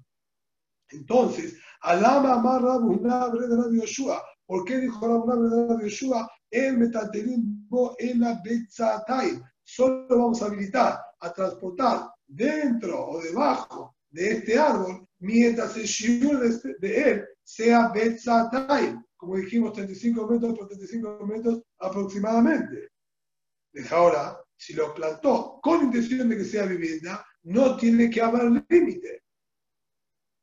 [0.92, 6.30] entonces, Alama Amarra Bunabre de la Yoshua, ¿por qué dijo Bunabre de la Yoshua?
[6.50, 8.42] El metaterismo en la.
[9.64, 16.40] Solo vamos a habilitar a transportar dentro o debajo de este árbol mientras el shiur
[16.80, 22.90] de él sea Betzatai, como dijimos, 35 metros por 35 metros aproximadamente.
[23.72, 28.46] Deja ahora, si lo plantó con intención de que sea vivienda, no tiene que haber
[28.68, 29.22] límite.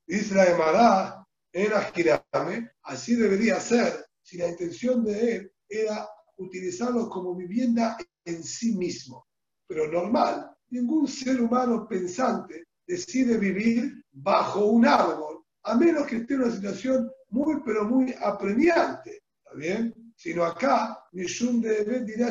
[0.07, 7.09] Dice la Emara en Asquirame, así debería ser si la intención de él era utilizarlo
[7.09, 9.27] como vivienda en sí mismo.
[9.67, 16.35] Pero normal, ningún ser humano pensante decide vivir bajo un árbol, a menos que esté
[16.35, 19.23] en una situación muy, pero muy apremiante.
[19.45, 20.13] ¿Está bien?
[20.17, 22.31] Sino acá, Mishun debe dirá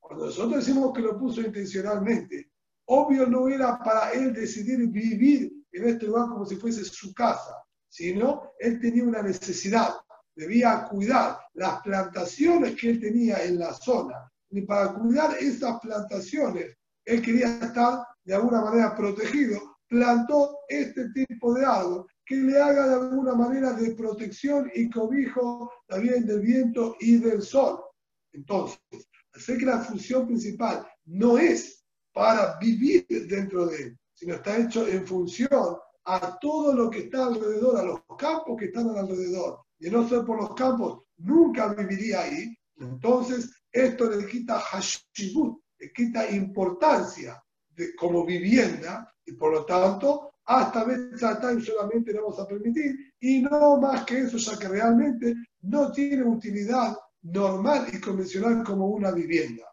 [0.00, 2.50] Cuando nosotros decimos que lo puso intencionalmente,
[2.86, 7.56] obvio no era para él decidir vivir en este lugar como si fuese su casa,
[7.88, 9.94] sino él tenía una necesidad,
[10.34, 14.30] debía cuidar las plantaciones que él tenía en la zona.
[14.50, 21.54] Y para cuidar esas plantaciones, él quería estar de alguna manera protegido, plantó este tipo
[21.54, 26.96] de árbol que le haga de alguna manera de protección y cobijo también del viento
[27.00, 27.80] y del sol.
[28.32, 28.80] Entonces,
[29.34, 34.86] hacer que la función principal no es para vivir dentro de él, sino está hecho
[34.86, 39.60] en función a todo lo que está alrededor, a los campos que están alrededor.
[39.78, 42.54] Y no ser por los campos, nunca viviría ahí.
[42.76, 50.31] Entonces, esto le quita hashibut, le quita importancia de, como vivienda y por lo tanto
[50.44, 50.84] hasta
[51.40, 53.12] Time solamente le vamos a permitir.
[53.20, 58.88] Y no más que eso, ya que realmente no tiene utilidad normal y convencional como
[58.88, 59.64] una vivienda.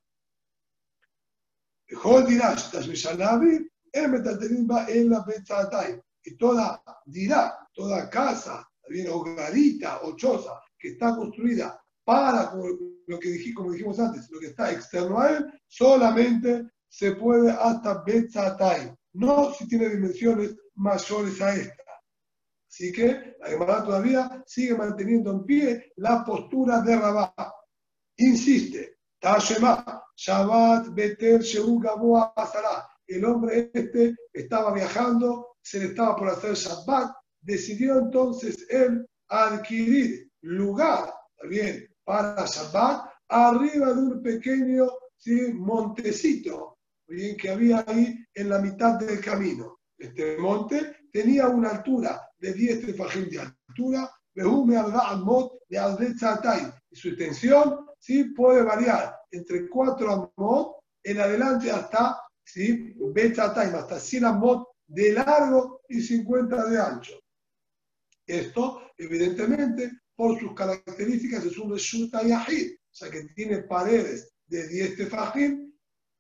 [6.24, 12.54] Y toda dirá, toda casa, bien hogarita o choza que está construida para
[13.08, 17.52] lo que dijimos, como dijimos antes, lo que está externo a él, solamente se puede
[17.52, 21.84] hasta Betzatay, no si tiene dimensiones mayores a esta.
[22.70, 27.34] Así que la Gemara todavía sigue manteniendo en pie la postura de Rabá.
[28.18, 32.34] Insiste, Tashema, Shabbat, Beter, Sheu, Gaboa,
[33.08, 40.30] El hombre este estaba viajando, se le estaba por hacer Shabbat, decidió entonces él adquirir
[40.42, 41.14] lugar,
[41.50, 44.88] bien, para Shabbat, arriba de un pequeño
[45.54, 46.79] montecito,
[47.10, 49.80] bien, que había ahí en la mitad del camino.
[49.98, 54.10] Este monte tenía una altura de 10 tefajim de altura,
[56.92, 58.24] y su extensión ¿sí?
[58.26, 62.96] puede variar entre 4 amot en adelante hasta ¿sí?
[63.58, 67.20] hasta 100 amot de largo y 50 de ancho.
[68.26, 74.68] Esto, evidentemente, por sus características, es un Reshuta Yahid, o sea que tiene paredes de
[74.68, 75.74] 10 tefajim,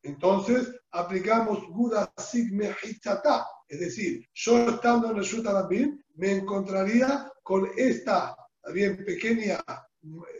[0.03, 7.69] entonces aplicamos Guda Sigme Hitzata, es decir, yo estando en Reshut Arabim me encontraría con
[7.77, 8.35] esta
[8.73, 9.63] bien pequeña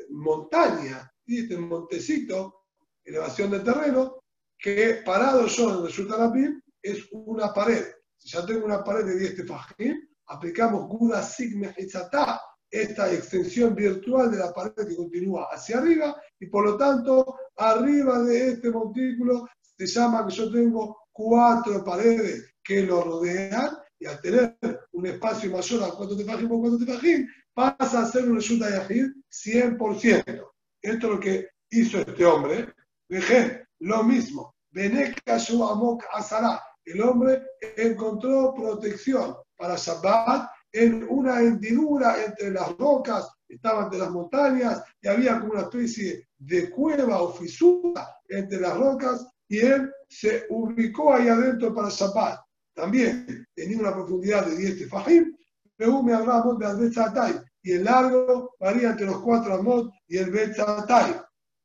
[0.09, 2.65] montaña, este montecito,
[3.03, 4.23] elevación de terreno,
[4.57, 7.85] que parado yo en Reshut Arabim es una pared.
[8.17, 12.41] Si ya tengo una pared de 10 tefajim, aplicamos Guda Sigme Hitzata,
[12.71, 18.19] esta extensión virtual de la pared que continúa hacia arriba y por lo tanto arriba
[18.19, 19.47] de este montículo
[19.87, 24.57] se llama que yo tengo cuatro paredes que lo rodean y al tener
[24.93, 29.07] un espacio mayor a cuatro tefajim por cuatro tefajim pasa a ser un resulta yahid
[29.29, 30.51] 100%.
[30.81, 32.73] Esto es lo que hizo este hombre.
[33.07, 34.55] Dejé lo mismo.
[34.73, 36.61] Amok Azara.
[36.85, 37.43] El hombre
[37.75, 45.07] encontró protección para Shabbat en una hendidura entre las rocas, estaban entre las montañas y
[45.07, 51.13] había como una especie de cueva o fisura entre las rocas y él se ubicó
[51.13, 52.39] ahí adentro para Shabbat.
[52.73, 55.35] También tenía una profundidad de 10 tefajim,
[55.75, 60.31] pero me hablamos de Betzatay y el largo varía entre los cuatro amot y el
[60.31, 61.19] Betzatay.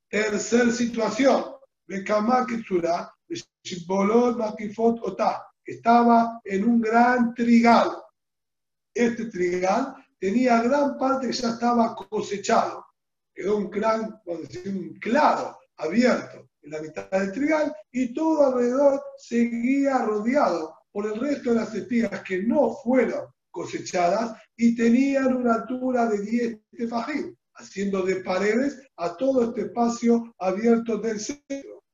[0.08, 1.44] Tercer situación,
[1.86, 3.12] Bekamakitsura,
[3.62, 7.90] Shibolot Makifot Ota, estaba en un gran trigal
[8.94, 12.86] este trigal tenía gran parte que ya estaba cosechado.
[13.34, 19.98] Quedó un gran, un claro abierto en la mitad del trigal y todo alrededor seguía
[19.98, 26.06] rodeado por el resto de las espigas que no fueron cosechadas y tenían una altura
[26.06, 31.84] de 10 tefajim, haciendo de paredes a todo este espacio abierto del centro.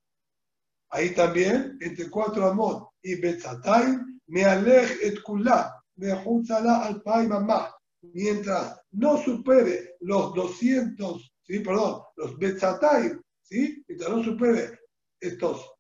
[0.91, 7.75] Ahí también, entre cuatro amot y Betzatay, me alej et kulá, al mamá.
[8.03, 11.61] Mientras no supere los 200, ¿sí?
[11.61, 13.13] perdón, los Betzatay,
[13.51, 13.85] ¿sí?
[13.89, 14.79] mientras no supere
[15.21, 15.71] estos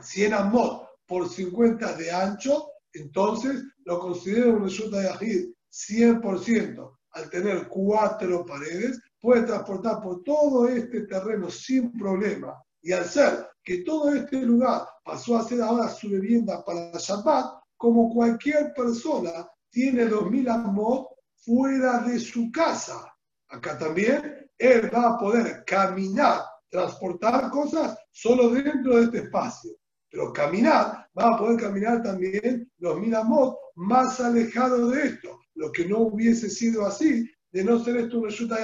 [0.00, 6.98] 100 amot por 50 de ancho, entonces lo considero un resulta de Yahid 100%.
[7.12, 12.60] Al tener cuatro paredes, puede transportar por todo este terreno sin problema.
[12.82, 17.62] Y al ser que todo este lugar pasó a ser ahora su vivienda para Shabbat,
[17.76, 23.12] como cualquier persona tiene 2.000 amot fuera de su casa.
[23.48, 26.42] Acá también él va a poder caminar,
[26.74, 29.70] transportar cosas solo dentro de este espacio.
[30.10, 35.38] Pero caminar, va a poder caminar también los mil amot más alejado de esto.
[35.54, 38.58] Lo que no hubiese sido así, de no ser esto un resulta.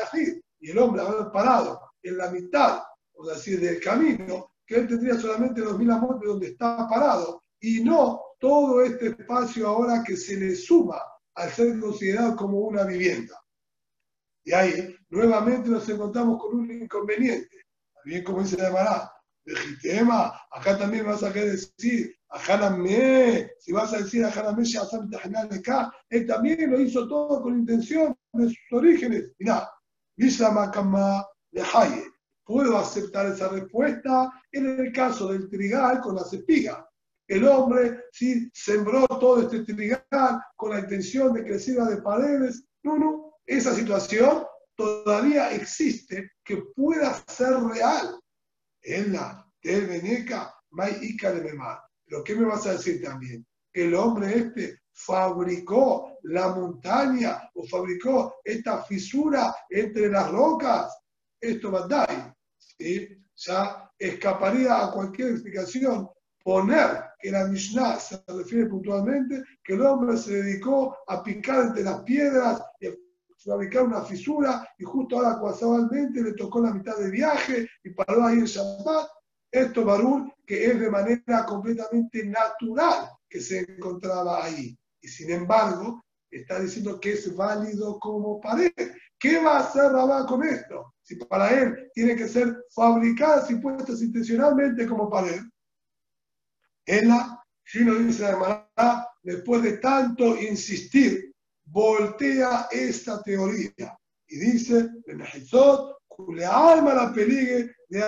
[0.58, 2.82] Y el hombre haber parado en la mitad,
[3.14, 7.44] o decir, del camino, que él tendría solamente los mil amot de donde está parado,
[7.61, 11.00] y no todo este espacio ahora que se le suma
[11.34, 13.40] al ser considerado como una vivienda.
[14.42, 17.61] Y ahí nuevamente nos encontramos con un inconveniente.
[18.05, 19.12] Bien como dice la Mará,
[19.44, 25.92] legitema, acá también vas a querer decir, Ajanamé, si vas a decir Ajanamé, de acá,
[26.09, 29.32] él también lo hizo todo con intención de sus orígenes.
[29.38, 29.68] Mirá,
[30.53, 32.05] Makama de Haye.
[32.44, 36.84] Puedo aceptar esa respuesta en el caso del trigal con las espigas
[37.30, 40.03] el hombre sí sembró todo este trigal
[40.57, 42.64] con la intención de que sirva de paredes.
[42.82, 44.42] No, no, esa situación
[44.81, 48.18] todavía existe que pueda ser real.
[48.83, 49.47] En la
[50.70, 51.59] Mai Ica de.
[52.07, 53.47] Pero ¿qué me vas a decir también?
[53.72, 60.97] El hombre este fabricó la montaña o fabricó esta fisura entre las rocas.
[61.39, 62.35] Esto a
[62.78, 63.09] ¿sí?
[63.37, 66.09] Ya escaparía a cualquier explicación
[66.43, 71.83] poner que la Mishnah se refiere puntualmente que el hombre se dedicó a picar entre
[71.83, 72.91] las piedras y a
[73.45, 78.24] fabricar una fisura y justo ahora casualmente le tocó la mitad del viaje y paró
[78.24, 79.09] ahí en Shabbat.
[79.51, 84.78] Esto, Barul, que es de manera completamente natural que se encontraba ahí.
[85.01, 88.72] Y sin embargo, está diciendo que es válido como pared.
[89.18, 90.95] ¿Qué va a hacer Rabá con esto?
[91.03, 95.41] Si para él tiene que ser fabricadas y puestas intencionalmente como pared.
[96.86, 101.30] Ella, si no dice la después de tanto insistir,
[101.70, 103.96] voltea esta teoría
[104.28, 104.88] y dice,
[106.46, 108.00] alma la peligue de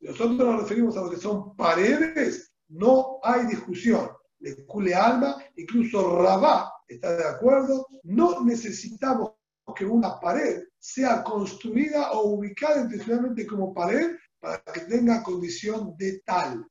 [0.00, 4.10] Nosotros nos referimos a lo que son paredes, no hay discusión.
[4.40, 9.32] Le cule alma, incluso Rabá está de acuerdo, no necesitamos
[9.74, 16.20] que una pared sea construida o ubicada intencionalmente como pared para que tenga condición de
[16.20, 16.66] tal.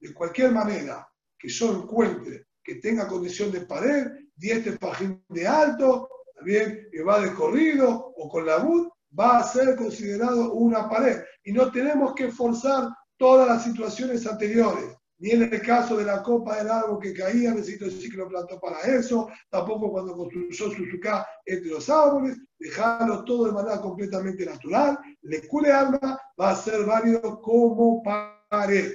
[0.00, 4.06] De cualquier manera que yo encuentre que tenga condición de pared,
[4.42, 8.88] 10 páginas de alto, también que va de corrido o con la bud,
[9.18, 11.22] va a ser considerado una pared.
[11.44, 16.20] Y no tenemos que forzar todas las situaciones anteriores ni en el caso de la
[16.20, 17.86] copa del árbol que caía, necesito
[18.16, 23.52] lo plantó para eso, tampoco cuando construyó su sucá entre los árboles, dejarlo todo de
[23.52, 28.92] manera completamente natural, le cule va a ser válido como pared.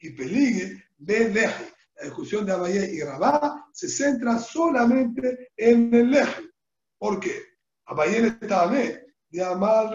[0.00, 1.73] Y peligue, ven leje.
[1.96, 6.42] La discusión de Abayé y Rabá se centra solamente en el leje.
[6.98, 7.42] ¿Por qué?
[7.86, 9.94] Abayé está de amar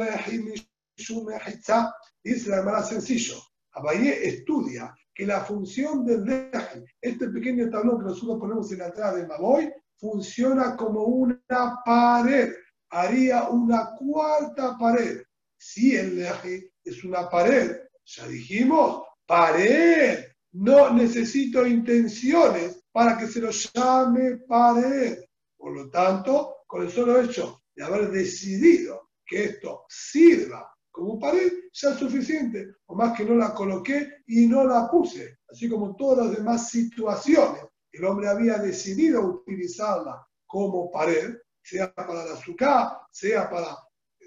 [2.24, 3.36] dice la hermana sencillo.
[3.72, 8.88] Abayé estudia que la función del leje, este pequeño tablón que nosotros ponemos en la
[8.88, 12.54] entrada del Maboy, funciona como una pared,
[12.90, 15.22] haría una cuarta pared.
[15.58, 23.40] Si el leje es una pared, ya dijimos, pared, no necesito intenciones para que se
[23.40, 25.20] lo llame pared.
[25.58, 31.52] Por lo tanto, con el solo hecho de haber decidido que esto sirva como pared,
[31.72, 35.96] ya es suficiente, o más que no la coloqué y no la puse, así como
[35.96, 37.64] todas las demás situaciones.
[37.92, 43.78] El hombre había decidido utilizarla como pared, sea para la azúcar, sea para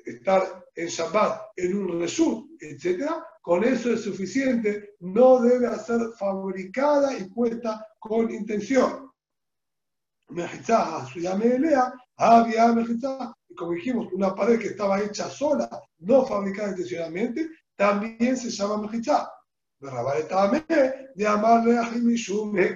[0.05, 3.11] estar en Shabbat en un resur, etc.
[3.43, 9.11] Con eso es suficiente, no debe ser fabricada y puesta con intención.
[12.17, 12.75] Había
[13.49, 15.69] y como dijimos, una pared que estaba hecha sola,
[15.99, 19.29] no fabricada intencionalmente, también se llama Mejizá.
[19.81, 21.91] De amarle a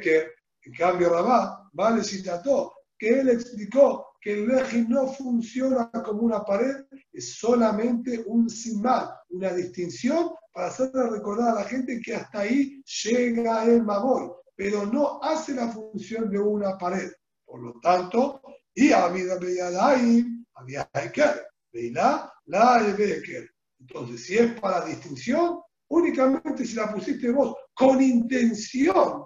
[0.03, 0.27] que
[0.67, 6.45] en cambio Rabá, vale citó, que él explicó que el leji no funciona como una
[6.45, 12.41] pared, es solamente un simbal, una distinción para hacerle recordar a la gente que hasta
[12.41, 17.13] ahí llega el maboy, pero no hace la función de una pared.
[17.45, 18.41] Por lo tanto,
[18.75, 19.39] y a vida
[19.83, 23.51] ahí había Heker, Veilá, la Beker.
[23.81, 29.25] Entonces, si es para distinción, únicamente si la pusiste vos con intención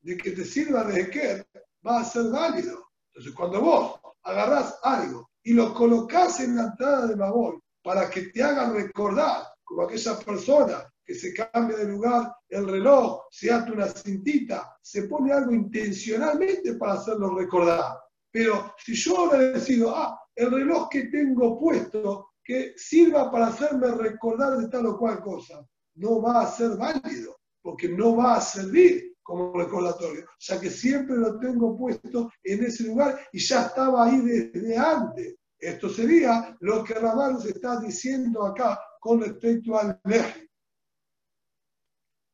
[0.00, 1.46] de que te sirva de Heker,
[1.86, 2.88] va a ser válido.
[3.12, 8.22] Entonces, cuando vos agarrás algo y lo colocas en la entrada de Mabol para que
[8.22, 13.72] te hagan recordar, como aquella persona que se cambia de lugar el reloj, se ata
[13.72, 17.98] una cintita, se pone algo intencionalmente para hacerlo recordar.
[18.30, 23.88] Pero si yo ahora decido, ah, el reloj que tengo puesto, que sirva para hacerme
[23.92, 28.40] recordar de tal o cual cosa, no va a ser válido, porque no va a
[28.40, 34.04] servir como recordatorio, ya que siempre lo tengo puesto en ese lugar y ya estaba
[34.04, 35.34] ahí desde antes.
[35.58, 40.50] Esto sería lo que Ramán se está diciendo acá con respecto al leje.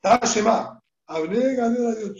[0.01, 2.15] Tashema, Abnega de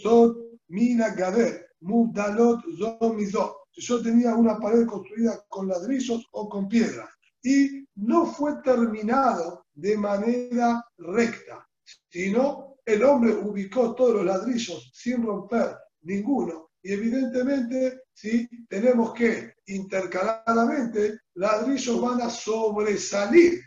[0.67, 7.09] Mina Gader, Mudalot Zomizot si yo tenía una pared construida con ladrillos o con piedras
[7.41, 11.67] y no fue terminado de manera recta,
[12.09, 16.69] sino el hombre ubicó todos los ladrillos sin romper ninguno.
[16.81, 23.61] Y evidentemente, si tenemos que intercaladamente, ladrillos van a sobresalir.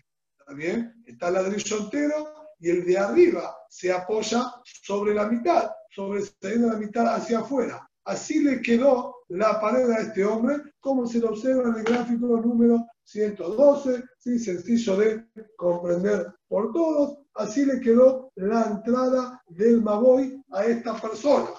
[0.46, 1.02] ¿Está bien?
[1.04, 2.14] Está el ladrillo entero
[2.60, 7.90] y el de arriba se apoya sobre la mitad, sobresaliendo la mitad hacia afuera.
[8.04, 12.28] Así le quedó la pared a este hombre, como se lo observa en el gráfico
[12.40, 14.38] número 112, ¿sí?
[14.38, 15.26] sencillo de
[15.56, 17.18] comprender por todos.
[17.34, 21.50] Así le quedó la entrada del Maboy a esta persona.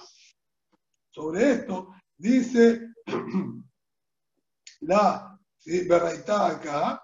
[1.10, 2.90] Sobre esto dice
[4.80, 5.86] la ¿sí?
[5.90, 7.02] acá.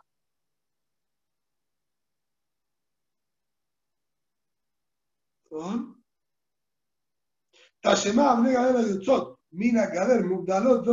[7.80, 10.84] Tashema la Yutzot, Mina Gader, Mugdalot,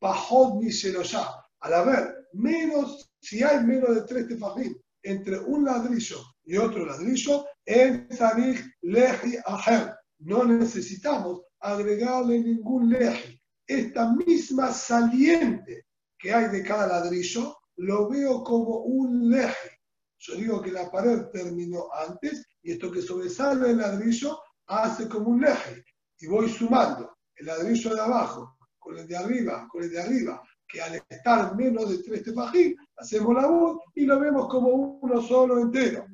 [0.00, 1.26] Pajot, Mishelosha.
[1.60, 7.44] Al haber menos, si hay menos de tres tefajim entre un ladrillo y otro ladrillo,
[7.66, 9.94] en Sarich Leji Aher.
[10.20, 13.40] No necesitamos agregarle ningún leji.
[13.66, 15.86] Esta misma saliente
[16.18, 19.70] que hay de cada ladrillo, lo veo como un leji.
[20.18, 25.30] Yo digo que la pared terminó antes y esto que sobresale el ladrillo hace como
[25.30, 25.82] un leji.
[26.20, 30.42] Y voy sumando el ladrillo de abajo con el de arriba, con el de arriba,
[30.66, 34.68] que al estar menos de tres tefajín, hacemos la voz y lo vemos como
[35.00, 36.06] uno solo entero.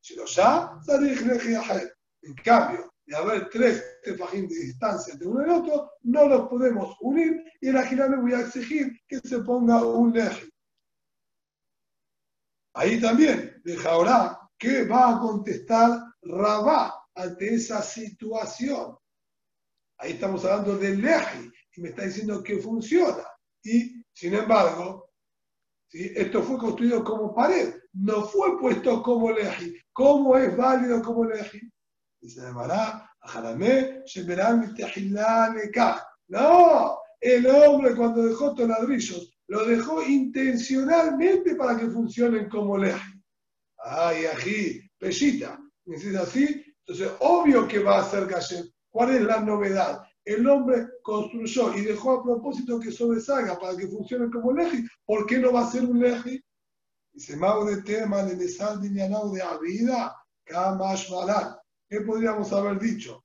[0.00, 0.78] Si lo ya,
[2.22, 6.96] en cambio, de haber tres tefajín de distancia entre uno y otro, no los podemos
[7.00, 10.48] unir y en la le voy a exigir que se ponga un leji.
[12.74, 18.96] Ahí también, deja ahora que va a contestar Rabá ante esa situación.
[19.98, 23.24] Ahí estamos hablando del leji y me está diciendo que funciona.
[23.62, 25.10] Y, sin embargo,
[25.90, 29.76] esto fue construido como pared, no fue puesto como leji.
[29.92, 31.60] ¿Cómo es válido como leji?
[32.20, 33.10] Dice Mará,
[36.28, 43.15] no, el hombre cuando dejó estos ladrillos, lo dejó intencionalmente para que funcionen como leji.
[43.88, 45.60] Ay, ají, pellita.
[45.84, 46.64] ¿Me así?
[46.84, 48.68] Entonces, obvio que va a ser Gashem.
[48.90, 50.06] ¿Cuál es la novedad?
[50.26, 55.24] el hombre construyó y dejó a propósito que sobresalga para que funcione como leji, ¿por
[55.24, 56.42] qué no va a ser un leji?
[57.12, 60.14] Dice, Mau de tema de Nesal de de Avida,
[60.44, 61.08] Kamash
[61.88, 63.24] ¿Qué podríamos haber dicho?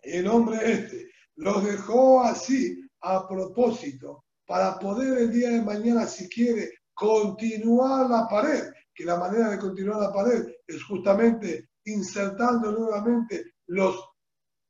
[0.00, 6.28] El hombre este lo dejó así a propósito para poder el día de mañana, si
[6.28, 13.54] quiere, continuar la pared, que la manera de continuar la pared es justamente insertando nuevamente
[13.66, 14.02] los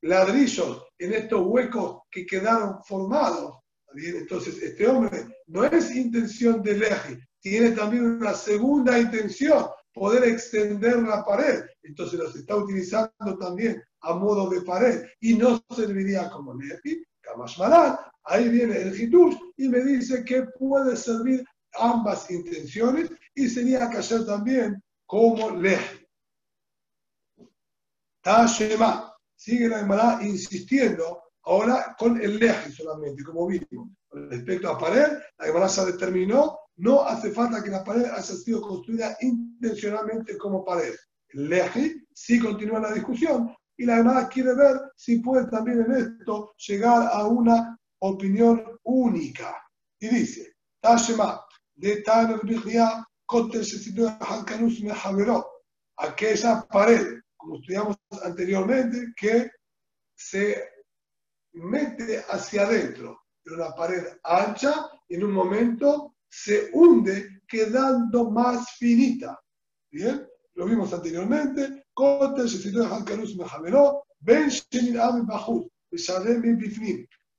[0.03, 3.59] ladrillos en estos huecos que quedaron formados.
[3.95, 11.03] Entonces, este hombre no es intención de leji, tiene también una segunda intención, poder extender
[11.03, 11.65] la pared.
[11.83, 17.05] Entonces, los está utilizando también a modo de pared y no serviría como leji.
[17.21, 21.45] Kamashmaran, ahí viene el hitush y me dice que puede servir
[21.79, 26.07] ambas intenciones y sería callar también como leji.
[28.23, 29.09] Tashema.
[29.35, 33.89] Sigue la Gemara insistiendo ahora con el leje solamente, como vimos.
[34.11, 38.63] Respecto a pared, la Gemara se determinó, no hace falta que la pared haya sido
[38.63, 40.95] construida intencionalmente como pared.
[41.31, 45.93] El leje sí continúa la discusión y la Gemara quiere ver si puede también en
[45.93, 49.57] esto llegar a una opinión única.
[49.99, 51.45] Y dice, Tashema,
[51.83, 53.05] de Taner Bihya,
[55.97, 59.51] aquella pared como estudiamos anteriormente, que
[60.15, 60.63] se
[61.55, 69.41] mete hacia adentro de una pared ancha en un momento se hunde quedando más finita.
[69.91, 70.25] Bien,
[70.55, 71.85] lo vimos anteriormente.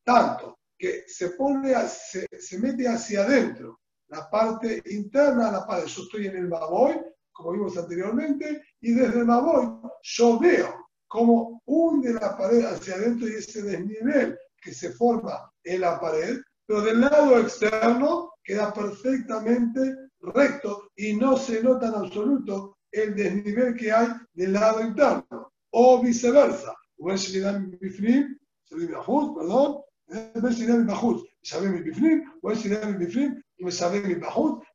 [0.04, 3.80] Tanto que se pone, se, se mete hacia adentro
[4.14, 5.86] la parte interna, la pared.
[5.86, 7.00] Yo estoy en el baboy
[7.34, 9.68] como vimos anteriormente, y desde el Maboy
[10.02, 15.82] yo veo cómo hunde la pared hacia adentro y ese desnivel que se forma en
[15.82, 22.78] la pared, pero del lado externo queda perfectamente recto y no se nota en absoluto
[22.92, 26.74] el desnivel que hay del lado interno, o viceversa.
[29.36, 29.84] perdón,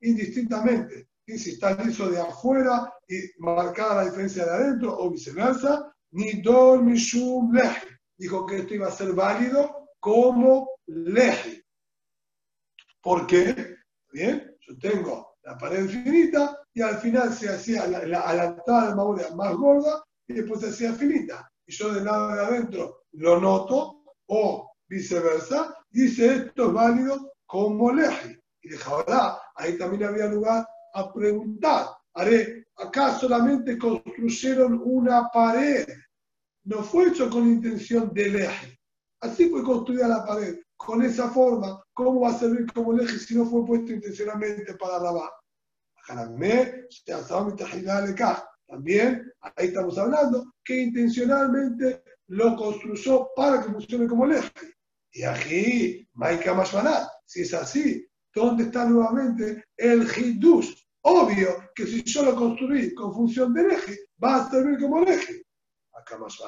[0.00, 6.40] indistintamente si está liso de afuera y marcada la diferencia de adentro o viceversa, ni
[6.40, 7.88] dor mishum leji.
[8.16, 11.62] Dijo que esto iba a ser válido como leji.
[13.02, 13.76] ¿Por qué?
[14.12, 19.34] Bien, yo tengo la pared finita y al final se hacía la, la, entrada de
[19.34, 21.50] más gorda y después se hacía finita.
[21.66, 27.92] Y yo del lado de adentro lo noto o viceversa, dice esto es válido como
[27.92, 28.38] leji.
[28.62, 35.86] Y de ahora ahí también había lugar a preguntar, haré, acá solamente construyeron una pared,
[36.64, 38.78] no fue hecho con intención de eje.
[39.20, 43.34] Así fue construida la pared, con esa forma, ¿cómo va a servir como eje si
[43.34, 45.30] no fue puesto intencionalmente para lavar?
[48.66, 54.50] También, ahí estamos hablando, que intencionalmente lo construyó para que funcione como eje.
[55.12, 60.74] Y aquí, Maika Mashmaná, si es así, ¿dónde está nuevamente el Hidush?
[61.02, 65.42] Obvio que si yo lo construí con función de eje, va a servir como eje.
[65.94, 66.38] Acá más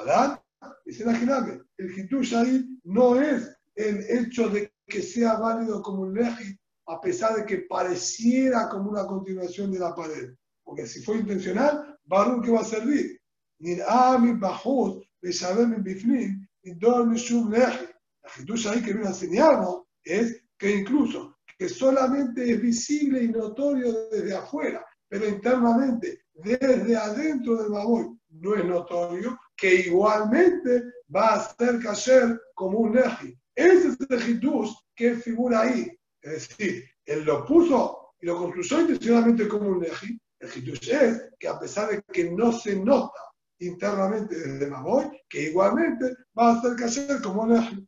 [0.85, 6.17] dice imagínate, el Hitush ahí no es el hecho de que sea válido como un
[6.17, 10.35] eje, a pesar de que pareciera como una continuación de la pared.
[10.63, 13.19] porque si fue intencional, Baruch que va a servir.
[13.59, 17.85] Ni Ami Bajut, Beshabem Bifnim, y Dormi Shum Leji.
[18.23, 21.30] La Hidush ahí que viene a enseñarnos es que incluso
[21.61, 28.55] que solamente es visible y notorio desde afuera, pero internamente, desde adentro del Maboy, no
[28.55, 30.85] es notorio, que igualmente
[31.15, 33.37] va a ser kasher como un leji.
[33.53, 35.95] Ese es el Hidush que figura ahí.
[36.19, 40.19] Es decir, él lo puso y lo construyó intencionalmente como un leji.
[40.39, 43.21] El Hidush es que a pesar de que no se nota
[43.59, 47.87] internamente desde Maboy, que igualmente va a ser kasher como un leji.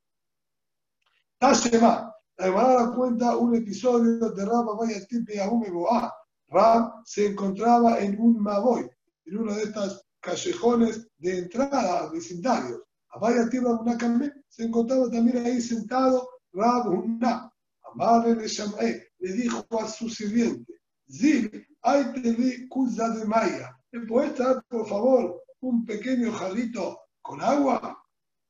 [1.40, 6.14] Tashema, la Gemara cuenta un episodio de Rab Vaya Ahume Boa.
[6.48, 8.90] Rab se encontraba en un Maboy,
[9.26, 12.82] en uno de estos callejones de entrada a vecindarios.
[13.10, 17.52] Abaya Tipe Ahume se encontraba también ahí sentado Rab Unna.
[17.84, 20.74] Amare le llamé, le dijo a su sirviente,
[21.08, 23.78] Zil, ay te vi cuza de Maya.
[23.92, 28.04] ¿Me puedes dar, por favor, un pequeño jarrito con agua?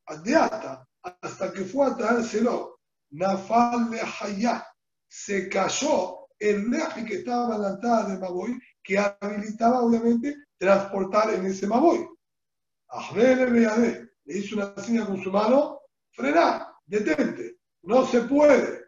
[0.05, 2.72] Adeata, hasta que fue a traérselo.
[3.13, 4.65] Nafal Hayá,
[5.07, 11.31] se cayó el leje que estaba en la entrada de Maboy, que habilitaba obviamente transportar
[11.35, 12.07] en ese Maboy.
[14.25, 15.79] le hizo una señal con su mano,
[16.11, 18.83] frena, detente, no se puede.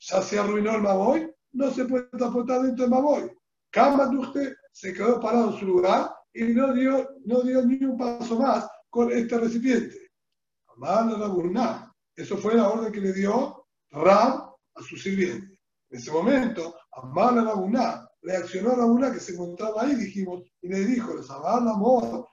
[0.00, 3.30] Ya se arruinó el Maboy, no se puede transportar dentro del Maboy.
[4.18, 8.40] usted se quedó parado en su lugar y no dio, no dio ni un paso
[8.40, 10.10] más con este recipiente.
[10.66, 11.87] Amar la
[12.18, 15.56] eso fue la orden que le dio Ram a su sirviente.
[15.88, 20.84] En ese momento, Amar Rabuná reaccionó a Rabuná que se encontraba ahí, dijimos, y le
[20.84, 22.26] dijo, les amor,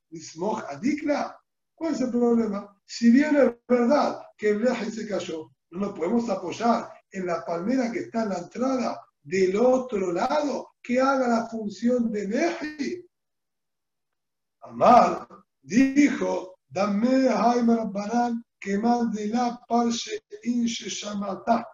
[0.69, 1.39] adikla.
[1.75, 2.75] ¿Cuál es el problema?
[2.83, 7.45] Si bien es verdad que el viaje se cayó, no nos podemos apoyar en la
[7.45, 13.07] palmera que está en la entrada del otro lado que haga la función de Neji.
[14.61, 15.27] Amar
[15.61, 18.79] dijo, dame a Jaime Rabbanán que
[19.13, 21.67] de la parche inche shamata.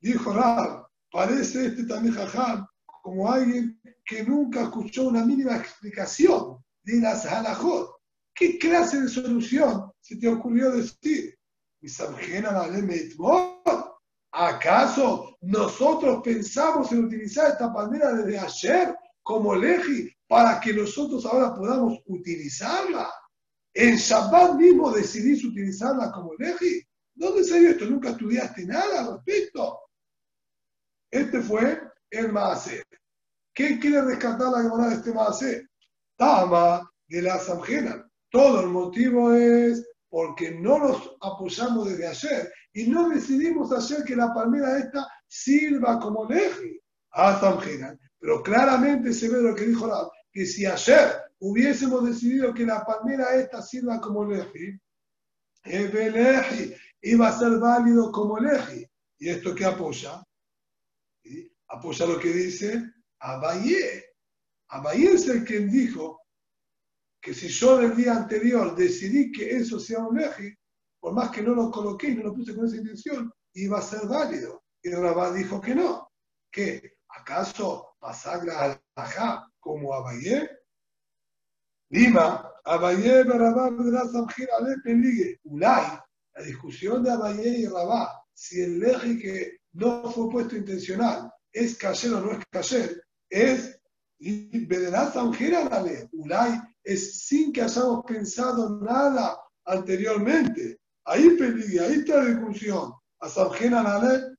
[0.00, 2.64] Dijo Rab, parece este también jajam
[3.02, 7.90] como alguien que nunca escuchó una mínima explicación de las halajot.
[8.32, 11.36] ¿Qué clase de solución se te ocurrió decir?
[14.30, 21.52] ¿Acaso nosotros pensamos en utilizar esta palmera desde ayer como leji para que nosotros ahora
[21.52, 23.10] podamos utilizarla?
[23.78, 26.82] En Shabbat mismo decidís utilizarla como leji.
[27.14, 27.84] ¿Dónde salió esto?
[27.84, 29.78] Nunca estudiaste nada al respecto.
[31.08, 32.82] Este fue el Maase.
[33.54, 35.68] ¿Qué quiere rescatar la Gemara de este Maase?
[36.16, 38.04] Tama de la Samjena.
[38.32, 44.16] Todo el motivo es porque no nos apoyamos desde ayer y no decidimos hacer que
[44.16, 46.80] la palmera esta sirva como leji
[47.12, 47.96] a Samjena.
[48.18, 52.84] Pero claramente se ve lo que dijo la, que si ayer hubiésemos decidido que la
[52.84, 54.78] palmera esta sirva como leji,
[55.64, 58.86] leji iba a ser válido como leji.
[59.18, 60.22] ¿Y esto qué apoya?
[61.68, 64.04] Apoya lo que dice Abayé.
[64.68, 66.20] Abayé es el quien dijo
[67.20, 70.54] que si yo el día anterior decidí que eso sea un leji,
[71.00, 73.82] por más que no lo coloqué y no lo puse con esa intención, iba a
[73.82, 74.62] ser válido.
[74.82, 76.10] Y Rabá dijo que no.
[76.50, 80.57] ¿Que acaso pasar la alajá como Abayé?
[81.90, 83.70] Lima, Abayé y Rabá
[84.84, 85.40] Pelige.
[85.44, 85.98] Ulay,
[86.34, 91.76] la discusión de Abayé y Rabá, si el leji que no fue puesto intencional es
[91.76, 93.80] cayer o no es cayer, es
[96.12, 100.78] Ulay, es sin que hayamos pensado nada anteriormente.
[101.04, 102.92] Ahí Pelige, ahí está la discusión.
[103.20, 104.36] A Samjera Nale,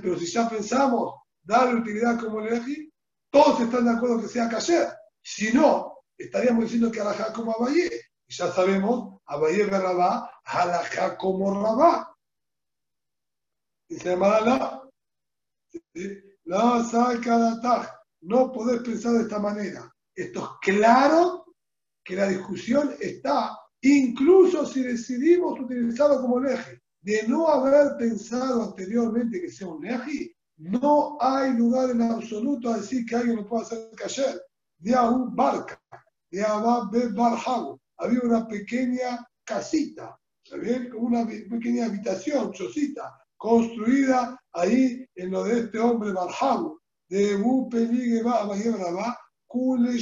[0.00, 2.92] pero si ya pensamos darle utilidad como leji,
[3.30, 4.88] todos están de acuerdo que sea cayer.
[5.22, 7.90] Si no, estaríamos diciendo que alajá como Abayé.
[8.26, 12.16] Y ya sabemos, Abayé ve Rabá, alajá como Rabá.
[13.88, 14.82] Dice Marala,
[16.44, 19.92] no saca no podés pensar de esta manera.
[20.14, 21.46] Esto es claro
[22.02, 29.40] que la discusión está, incluso si decidimos utilizarlo como eje, de no haber pensado anteriormente
[29.40, 33.64] que sea un eje, no hay lugar en absoluto a decir que alguien lo pueda
[33.64, 34.42] hacer cayer.
[34.78, 35.80] De un barca,
[36.30, 40.92] de Había una pequeña casita, ¿sabes?
[40.94, 47.40] Una pequeña habitación, chocita, construida ahí en lo de este hombre Barhabu, de
[49.46, 49.98] Kule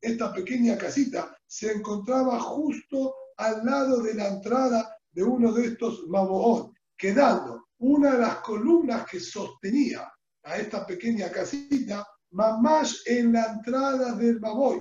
[0.00, 6.06] Esta pequeña casita se encontraba justo al lado de la entrada de uno de estos
[6.08, 10.12] Mamoón, quedando una de las columnas que sostenía
[10.42, 14.80] a esta pequeña casita mamás en la entrada del Baboy.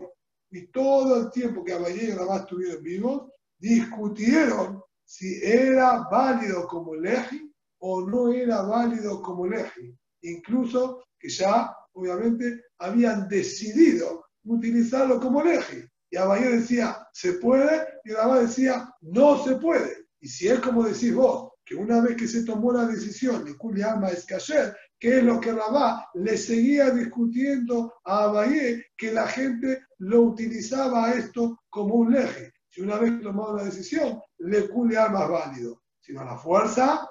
[0.53, 6.93] Y todo el tiempo que Abayé y Rabá estuvieron vivos, discutieron si era válido como
[6.93, 9.97] leji o no era válido como leji.
[10.21, 15.85] Incluso que ya, obviamente, habían decidido utilizarlo como leji.
[16.11, 20.05] Y Abayé decía, se puede, y Rabá decía, no se puede.
[20.19, 23.57] Y si es como decís vos, que una vez que se tomó la decisión de
[23.57, 29.27] Kuli Alma Escayer, que es lo que Rabá le seguía discutiendo a Abayé, que la
[29.27, 32.53] gente lo utilizaba esto como un leje.
[32.69, 35.83] Si una vez tomado la decisión, le Kuli Alma es válido.
[35.99, 37.05] Si no a la fuerza,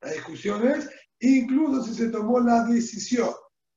[0.00, 0.88] la discusión es,
[1.18, 3.30] incluso si se tomó la decisión.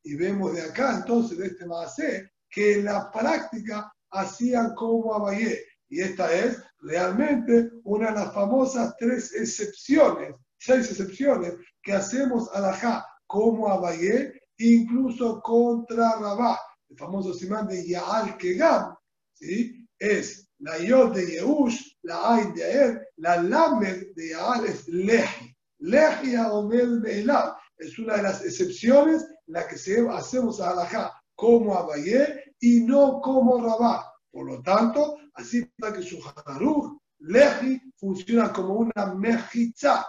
[0.04, 5.66] Y vemos de acá, entonces, de este Maasé, que en la práctica hacían como Abayé.
[5.90, 12.60] Y esta es realmente una de las famosas tres excepciones, seis excepciones que hacemos a
[12.60, 16.60] la Ja como Abayé, incluso contra Rabá.
[16.90, 18.94] El famoso simán de Yaal Kegam,
[19.34, 19.88] ¿sí?
[19.98, 25.56] es la Yod de Yehush, la Ain de Aer, la Lamed de Yaal es Lehi.
[25.80, 31.78] Lehi Omer Meilab es una de las excepciones en la que hacemos a Ja como
[31.78, 34.12] Abayé y no como Rabá.
[34.30, 40.06] Por lo tanto, así para que su Haruch, Lehi, funciona como una mejitza,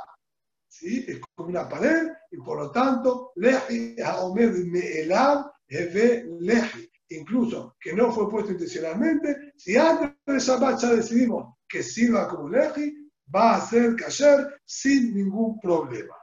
[0.68, 1.04] ¿sí?
[1.06, 6.90] Es como una pared y por lo tanto, Lehi Haomer Me'elav Eve Lehi.
[7.10, 12.48] Incluso que no fue puesto intencionalmente, si antes de Shabbat ya decidimos que sirva como
[12.48, 16.16] Lehi, va a ser kasher sin ningún problema.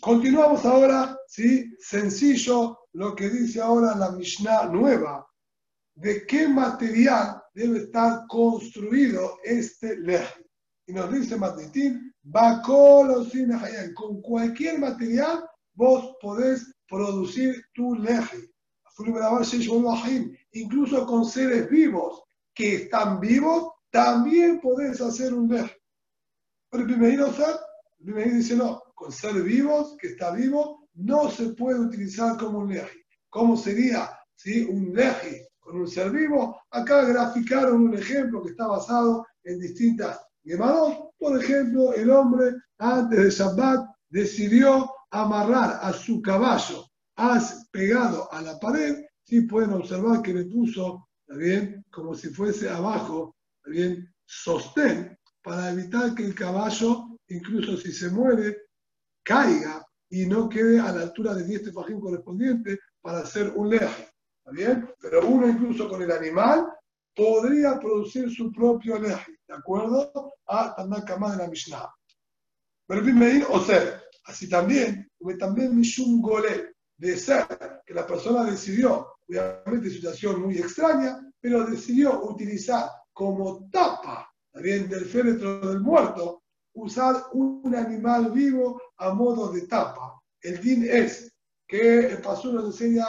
[0.00, 1.74] Continuamos ahora, ¿sí?
[1.80, 5.26] Sencillo lo que dice ahora la Mishnah nueva,
[5.96, 10.46] de qué material debe estar construido este leje.
[10.86, 12.14] Y nos dice Matitín,
[13.94, 18.50] con cualquier material vos podés producir tu leje.
[20.52, 22.24] Incluso con seres vivos
[22.54, 25.76] que están vivos, también podés hacer un leje.
[26.70, 27.32] Pero el primero
[27.98, 33.06] dice no, con seres vivos, que está vivo, no se puede utilizar como un leje.
[33.28, 34.64] ¿Cómo sería ¿sí?
[34.64, 36.60] un leje con un ser vivo.
[36.70, 41.10] Acá graficaron un ejemplo que está basado en distintas Gemados.
[41.18, 46.86] Por ejemplo, el hombre antes de Shabbat decidió amarrar a su caballo
[47.16, 49.04] has pegado a la pared.
[49.24, 51.84] Sí pueden observar que le puso, bien?
[51.90, 53.34] Como si fuese abajo,
[53.64, 54.08] bien?
[54.24, 58.56] Sostén para evitar que el caballo, incluso si se muere,
[59.24, 64.08] caiga y no quede a la altura de 10 tefajín correspondiente para hacer un leje
[64.52, 64.88] bien?
[65.00, 66.66] Pero uno incluso con el animal
[67.16, 70.34] podría producir su propio leje, ¿de acuerdo?
[70.46, 71.90] A Tanakama de la Mishnah.
[72.86, 77.46] Pero medir o ser, así también, también Mishum Gole, de ser,
[77.84, 85.06] que la persona decidió, obviamente situación muy extraña, pero decidió utilizar como tapa, también del
[85.06, 86.42] féretro del muerto,
[86.74, 90.20] usar un animal vivo a modo de tapa.
[90.42, 91.32] El din es
[91.66, 93.06] que el pastor nos enseña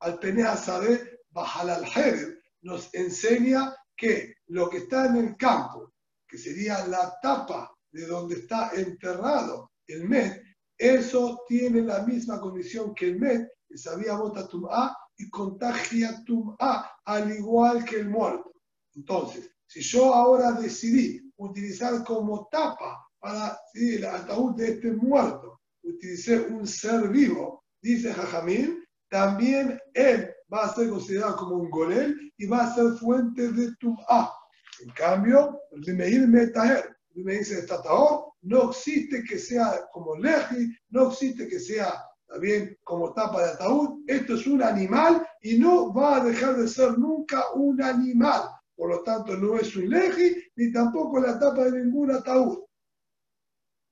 [0.00, 2.31] al Penea Sade al Jerez,
[2.62, 5.92] nos enseña que lo que está en el campo,
[6.26, 10.42] que sería la tapa de donde está enterrado el Met,
[10.78, 16.24] eso tiene la misma condición que el Met, que sabía bota A y contagia
[16.58, 18.52] A al igual que el muerto.
[18.94, 26.40] Entonces, si yo ahora decidí utilizar como tapa para el ataúd de este muerto, utilicé
[26.40, 32.46] un ser vivo, dice Jajamín, también él va a ser considerado como un golel y
[32.46, 33.70] va a ser fuente de
[34.08, 34.32] A.
[34.80, 40.74] En cambio, el Dimeir Metaher, el me dice Tataor, no existe que sea como leji,
[40.90, 44.02] no existe que sea también como tapa de ataúd.
[44.06, 48.42] Esto es un animal y no va a dejar de ser nunca un animal.
[48.74, 52.58] Por lo tanto, no es un leji ni tampoco la tapa de ningún ataúd.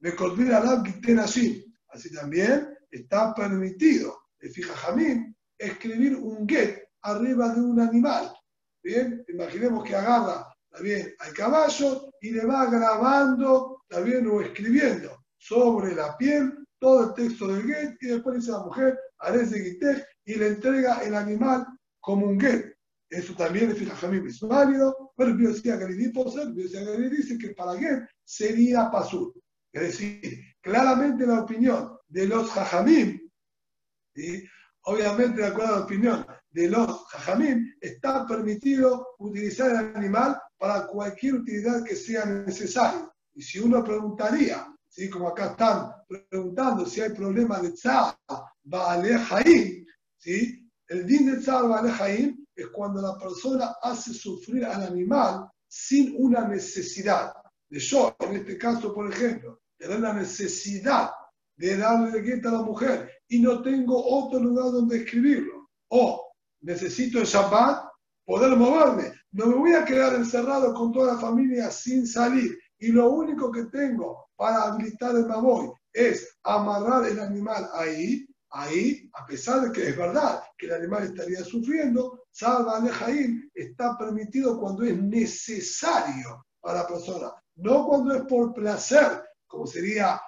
[0.01, 0.83] Me la
[1.23, 1.67] así.
[1.89, 5.30] Así también está permitido fija Jamín,
[5.61, 8.33] escribir un get arriba de un animal.
[8.83, 15.95] Bien, imaginemos que agarra también al caballo y le va grabando también o escribiendo sobre
[15.95, 18.99] la piel todo el texto del get y después dice a la mujer,
[19.35, 21.67] ese Gitej y le entrega el animal
[22.01, 22.75] como un get.
[23.11, 28.09] Eso también es fija Jamín es válido, pero el Biosía el dice que para get
[28.25, 29.35] sería pasur.
[29.73, 33.21] Es decir, claramente la opinión de los Jajamim
[34.85, 40.87] Obviamente, de acuerdo a la opinión de los jajamim, está permitido utilizar el animal para
[40.87, 43.11] cualquier utilidad que sea necesaria.
[43.35, 45.09] Y si uno preguntaría ¿sí?
[45.11, 48.17] como acá están preguntando si hay problema de tzar,
[48.63, 50.71] Baale Jaim, ¿sí?
[50.89, 56.15] el din de tzar Baale Jaim es cuando la persona hace sufrir al animal sin
[56.19, 57.33] una necesidad.
[57.69, 61.11] De yo, en este caso, por ejemplo, tener la necesidad
[61.57, 65.71] de darle gueta a la mujer y no tengo otro lugar donde escribirlo.
[65.89, 67.85] O necesito el Shabbat
[68.27, 69.13] poder moverme.
[69.33, 72.59] No me voy a quedar encerrado con toda la familia sin salir.
[72.79, 78.27] Y lo único que tengo para habilitar el Maboy es amarrar el animal ahí.
[78.53, 83.97] Ahí, a pesar de que es verdad que el animal estaría sufriendo, Salva Alejaim está
[83.97, 90.21] permitido cuando es necesario para la persona, no cuando es por placer, como sería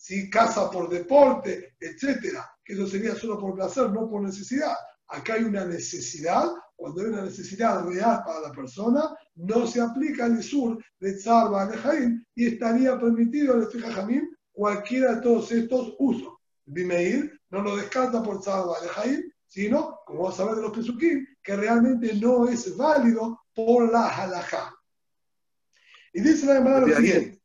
[0.00, 4.74] si casa por deporte, etcétera, que eso sería solo por placer, no por necesidad.
[5.08, 10.24] Acá hay una necesidad, cuando hay una necesidad real para la persona, no se aplica
[10.24, 16.32] el Isur de Tzarba Alejaim y estaría permitido el Jamim cualquiera de todos estos usos.
[16.64, 21.26] Bimeir no lo descarta por Tzarba Alejaim, sino, como vamos a ver de los Pesukim,
[21.42, 24.74] que realmente no es válido por la halajá.
[26.14, 27.42] Y dice la hermana lo siguiente.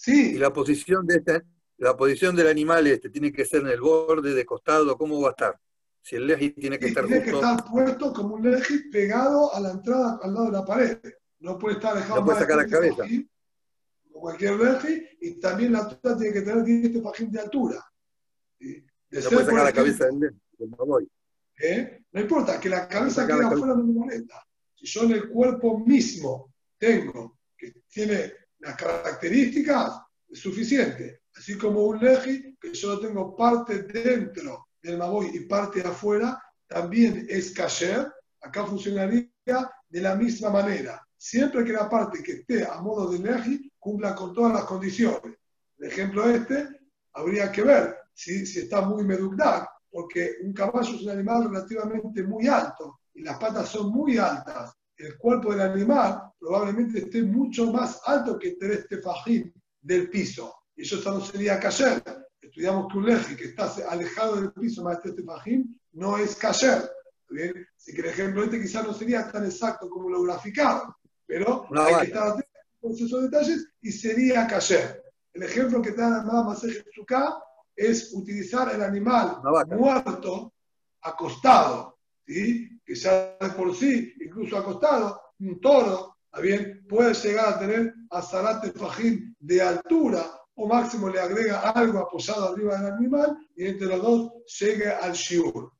[0.00, 0.34] Sí.
[0.34, 1.42] Y la posición de este,
[1.78, 5.28] la posición del animal este tiene que ser en el borde, de costado, ¿cómo va
[5.28, 5.60] a estar?
[6.00, 9.58] Si el leji tiene que estar tiene que estar puesto como un leji pegado a
[9.58, 10.98] la entrada al lado de la pared.
[11.40, 13.02] No puede estar dejado no puede sacar la cabeza.
[14.04, 17.84] como cualquier leji, y también la altura tiene que tener 10 fajín de altura.
[18.60, 18.84] De
[19.20, 21.08] no puede sacar la cabeza del leji,
[21.60, 22.04] ¿Eh?
[22.12, 24.46] No importa, que la cabeza quede afuera no me molesta.
[24.76, 31.22] Si yo en el cuerpo mismo tengo, que tiene las características, es suficiente.
[31.36, 37.26] Así como un leji, que yo tengo parte dentro del maboy y parte afuera, también
[37.28, 38.12] es kasher.
[38.40, 39.30] Acá funcionaría
[39.88, 41.02] de la misma manera.
[41.16, 45.36] Siempre que la parte que esté a modo de leji cumpla con todas las condiciones.
[45.78, 46.68] El ejemplo este,
[47.14, 52.22] habría que ver si, si está muy medugdak, porque un caballo es un animal relativamente
[52.22, 54.72] muy alto y las patas son muy altas.
[54.98, 60.54] El cuerpo del animal probablemente esté mucho más alto que tres tefajín del piso.
[60.74, 62.02] Y eso no sería cayer.
[62.40, 66.34] Estudiamos que un leji que está alejado del piso más de tres tefajín no es
[66.34, 66.90] cayer.
[67.30, 67.66] ¿Bien?
[67.76, 70.96] Así que el ejemplo este quizás no sería tan exacto como lo graficado,
[71.26, 75.02] pero hay que estar atentos a esos detalles y sería cayer.
[75.32, 77.38] El ejemplo que te da más Suká
[77.76, 80.52] es utilizar el animal muerto
[81.02, 82.77] acostado, ¿sí?
[82.88, 88.22] Que ya de por sí, incluso acostado, un toro, bien, puede llegar a tener a
[88.22, 90.24] Zarate Fajín de altura
[90.54, 95.12] o máximo le agrega algo apoyado arriba del animal y entre los dos llegue al
[95.12, 95.70] Shiur.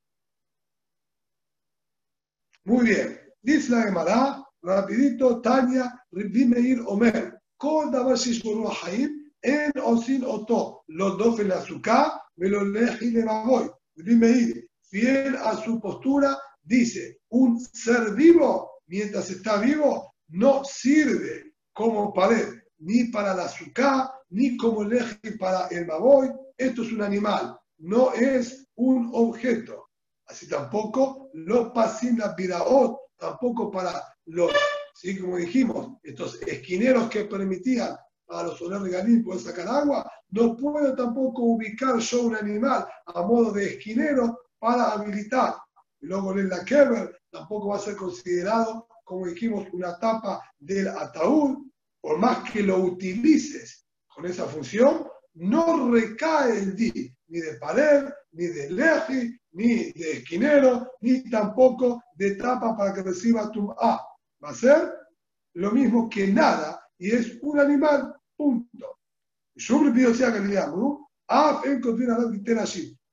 [2.64, 10.24] Muy bien, dice la Gemara, rapidito, Tania, Meir Omer, Kol Dabar Shishboru Haim, En Osin
[10.26, 15.80] Oto, los dos en la azúcar, me lo leí de Magoy, Meir, fiel a su
[15.80, 16.36] postura,
[16.68, 22.48] dice, un ser vivo, mientras está vivo, no sirve como pared
[22.80, 26.30] ni para la azúcar, ni como eje para el baboy.
[26.56, 29.88] Esto es un animal, no es un objeto.
[30.26, 32.36] Así tampoco los pasim la
[33.16, 34.52] tampoco para los,
[34.94, 35.18] ¿sí?
[35.18, 37.96] como dijimos, estos esquineros que permitían
[38.28, 42.86] a los solar de Galín poder sacar agua, no puedo tampoco ubicar yo un animal
[43.06, 45.54] a modo de esquinero para habilitar.
[46.00, 50.88] Y luego en la Keber tampoco va a ser considerado como dijimos, una tapa del
[50.88, 51.66] ataúd,
[52.00, 58.04] por más que lo utilices con esa función, no recae el di, ni de pared,
[58.32, 64.06] ni de leji, ni de esquinero, ni tampoco de tapa para que reciba tu A.
[64.44, 64.92] Va a ser
[65.54, 68.98] lo mismo que nada, y es un animal, punto.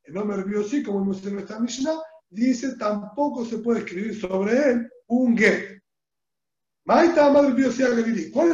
[0.04, 2.00] El nombre biosí, como vimos en nuestra Mishnah,
[2.36, 5.82] dice tampoco se puede escribir sobre él un get.
[6.84, 7.08] ¿Cuál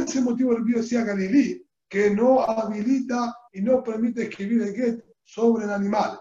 [0.03, 5.03] es el motivo del Biosía Galilí que no habilita y no permite escribir el get
[5.23, 6.17] sobre el animal?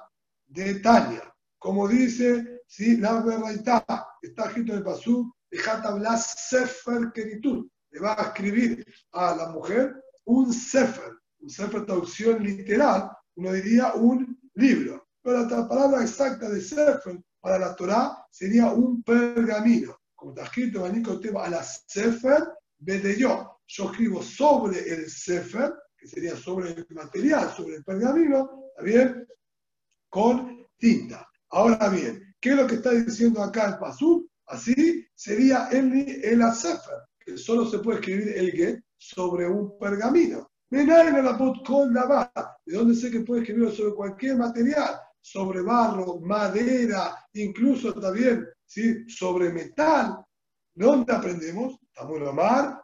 [0.47, 7.13] De Tania, como dice, si la verdad está escrito en el Pasú, dejate hablar Sefer
[7.15, 7.69] Keritud.
[7.93, 13.93] Le va a escribir a la mujer un Sefer, un Sefer traducción literal, uno diría
[13.95, 15.07] un libro.
[15.23, 20.87] Pero la palabra exacta de Sefer para la Torah sería un pergamino como está escrito
[20.87, 21.03] en
[21.39, 22.47] a la Sefer,
[22.79, 23.59] de yo.
[23.67, 29.27] Yo escribo sobre el Sefer, que sería sobre el material, sobre el pergamino, ¿está bien?
[30.11, 31.27] Con tinta.
[31.49, 34.29] Ahora bien, ¿qué es lo que está diciendo acá el Pasú?
[34.47, 35.91] Así sería el,
[36.23, 36.99] el Sefer.
[37.19, 40.51] que solo se puede escribir el get sobre un pergamino.
[40.69, 40.85] ¿De
[42.67, 45.01] dónde sé que puede escribirlo sobre cualquier material?
[45.23, 49.09] Sobre barro, madera, incluso también ¿sí?
[49.09, 50.25] sobre metal.
[50.75, 51.79] ¿De dónde aprendemos?
[51.83, 52.83] Estamos en mar,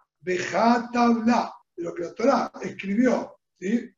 [0.92, 3.36] tabla, de lo que la Torah escribió.
[3.58, 3.90] ¿sí?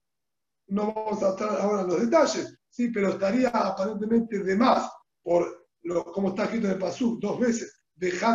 [0.69, 2.89] No vamos a estar ahora en los detalles, ¿sí?
[2.89, 4.91] pero estaría aparentemente de más
[5.23, 6.79] por lo, como está escrito en el
[7.21, 7.83] dos veces.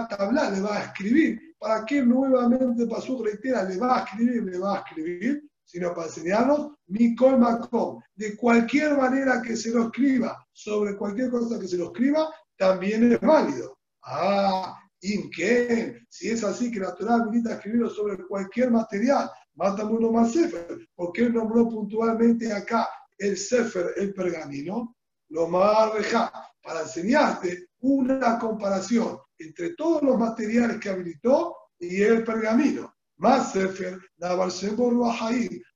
[0.10, 1.56] tabla, le va a escribir.
[1.58, 3.64] ¿Para qué nuevamente Pasú reitera?
[3.64, 8.00] Le va a escribir, le va a escribir sino para enseñarnos Mikol Makom.
[8.14, 13.12] De cualquier manera que se lo escriba, sobre cualquier cosa que se lo escriba, también
[13.12, 13.80] es válido.
[14.04, 20.12] Ah, Inken, si es así que la Torah habilita escribirlo sobre cualquier material, mata uno
[20.12, 20.88] más Sefer.
[20.94, 22.88] ¿Por qué nombró puntualmente acá
[23.18, 24.96] el Sefer, el pergamino?
[25.30, 26.32] Lo más deja
[26.62, 32.93] para enseñarte una comparación entre todos los materiales que habilitó y el pergamino.
[33.18, 34.00] Más Sefer,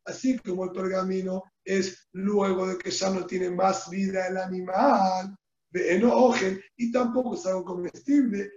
[0.06, 5.38] así como el pergamino es luego de que ya no tiene más vida el animal,
[5.70, 8.52] de y tampoco es algo comestible.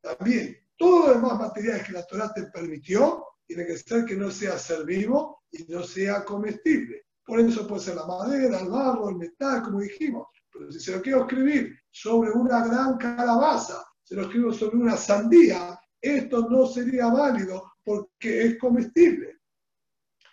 [0.00, 4.30] También, todos los demás materiales que la Torah te permitió, tiene que ser que no
[4.30, 7.06] sea ser vivo y no sea comestible.
[7.24, 10.26] Por eso puede ser la madera, el barro, el metal, como dijimos.
[10.52, 14.96] Pero si se lo quiero escribir sobre una gran calabaza, se lo escribo sobre una
[14.96, 19.38] sandía, esto no sería válido porque es comestible.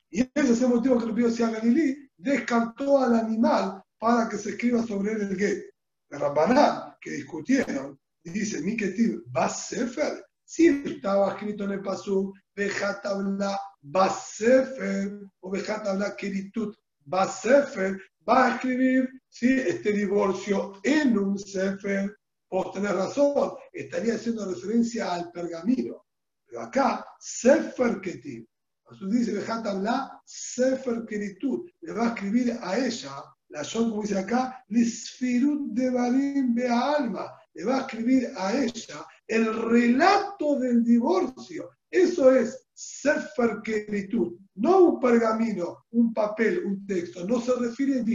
[0.09, 4.51] Y ese es el motivo que el río Galilí descartó al animal para que se
[4.51, 5.63] escriba sobre él el get.
[6.09, 15.19] El Rabbanán, que discutieron, dice, Miketiv, Basefer, si estaba escrito en el Pasú, Bejatabla Basefer,
[15.41, 16.75] o Bejatabla Keritut
[17.05, 19.59] Basefer, va a escribir ¿sí?
[19.59, 22.15] este divorcio en un Sefer.
[22.49, 26.05] Vos tenés razón, estaría haciendo referencia al pergamino.
[26.47, 28.47] Pero acá, Sefer Ketiv,
[28.89, 34.17] Jesús dice, la Sefer Keritud, le va a escribir a ella, la Shon, como dice
[34.17, 41.69] acá, Lisfirut de Barim Alma, le va a escribir a ella el relato del divorcio.
[41.91, 47.27] Eso es Sefer Keritud, no un pergamino, un papel, un texto.
[47.27, 48.05] No se refiere en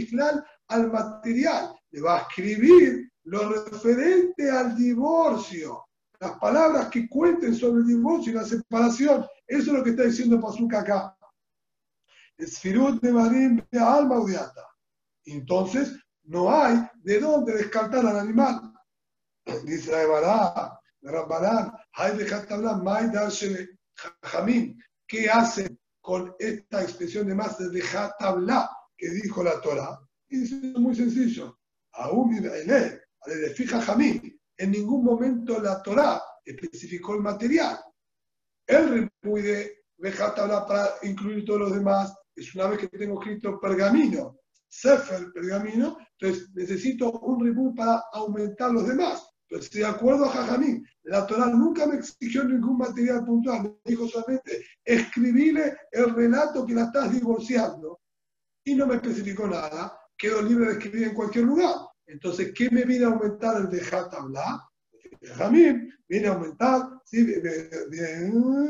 [0.67, 5.85] al material, le va a escribir lo referente al divorcio
[6.19, 9.25] las palabras que cuenten sobre el divorcio y la separación.
[9.47, 11.17] Eso es lo que está diciendo Pazuca acá.
[12.37, 14.67] Esfirut de Marín de alma odiata.
[15.25, 18.73] Entonces, no hay de dónde descartar al animal.
[19.63, 22.25] Dice la Ebará, Rambarán, hay de
[23.13, 23.77] Darshele,
[24.23, 24.81] Jamín.
[25.07, 29.99] ¿Qué hace con esta expresión de más de Jatabla que dijo la Torah?
[30.27, 31.59] Y dice muy sencillo.
[31.93, 33.04] Aún le
[33.55, 37.79] fija Jamín en ningún momento la Torá especificó el material.
[38.67, 39.85] El repude
[40.35, 45.97] tabla para incluir todos los demás es una vez que tengo escrito pergamino, Sefer, pergamino,
[46.19, 49.25] entonces necesito un reboot para aumentar los demás.
[49.47, 54.07] Entonces, de acuerdo a Jajamín, la Torah nunca me exigió ningún material puntual, me dijo
[54.07, 58.01] solamente escribirle el relato que la estás divorciando
[58.65, 61.75] y no me especificó nada, quedo libre de escribir en cualquier lugar.
[62.07, 64.61] Entonces, ¿qué me viene a aumentar el de Hatabla?
[65.21, 67.21] Jamim viene a aumentar, ¿sí?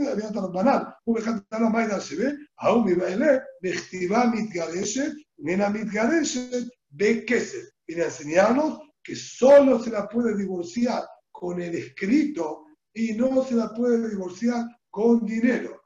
[0.10, 6.70] había otro banal, un Hatabla Maida se ve, aún mi baile, Bechtiva mitgareshet, Nena mitgareshet,
[6.90, 7.70] Bekesed.
[7.88, 13.56] Viene a enseñarnos que solo se la puede divorciar con el escrito y no se
[13.56, 15.82] la puede divorciar con dinero.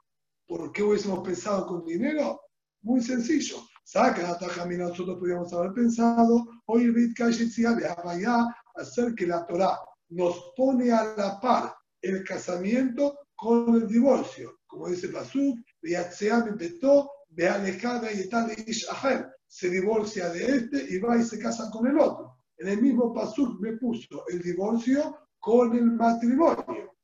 [0.46, 2.40] ¿Por qué hubiésemos pensado con dinero?
[2.82, 7.12] Muy sencillo Saca Tajamina, nosotros podríamos haber pensado, hoy el
[8.76, 9.80] hacer que la Torah
[10.10, 14.60] nos pone a la par el casamiento con el divorcio.
[14.68, 15.58] Como dice Pasuk,
[19.48, 22.36] se divorcia de este y va y se casa con el otro.
[22.58, 26.94] En el mismo Pasuk me puso el divorcio con el matrimonio.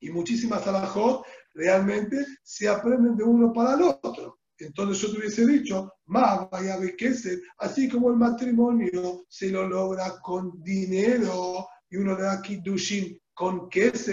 [0.00, 1.24] Y muchísimas alajot
[1.54, 4.40] realmente se aprenden de uno para el otro.
[4.58, 6.78] Entonces yo te hubiese dicho, más vaya
[7.14, 13.20] ser así como el matrimonio se lo logra con dinero y uno le da kiddushin
[13.34, 14.12] con queso,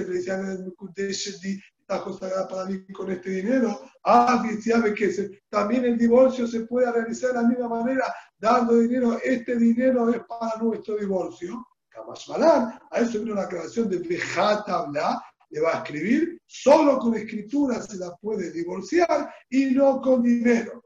[1.83, 3.81] está consagrada para mí con este dinero.
[4.03, 4.43] Ah,
[5.49, 9.17] también el divorcio se puede realizar de la misma manera, dando dinero.
[9.23, 11.65] Este dinero es para nuestro divorcio.
[12.91, 17.97] A eso viene una aclaración de Bejatabla, le va a escribir, solo con escritura se
[17.97, 20.82] la puede divorciar y no con dinero.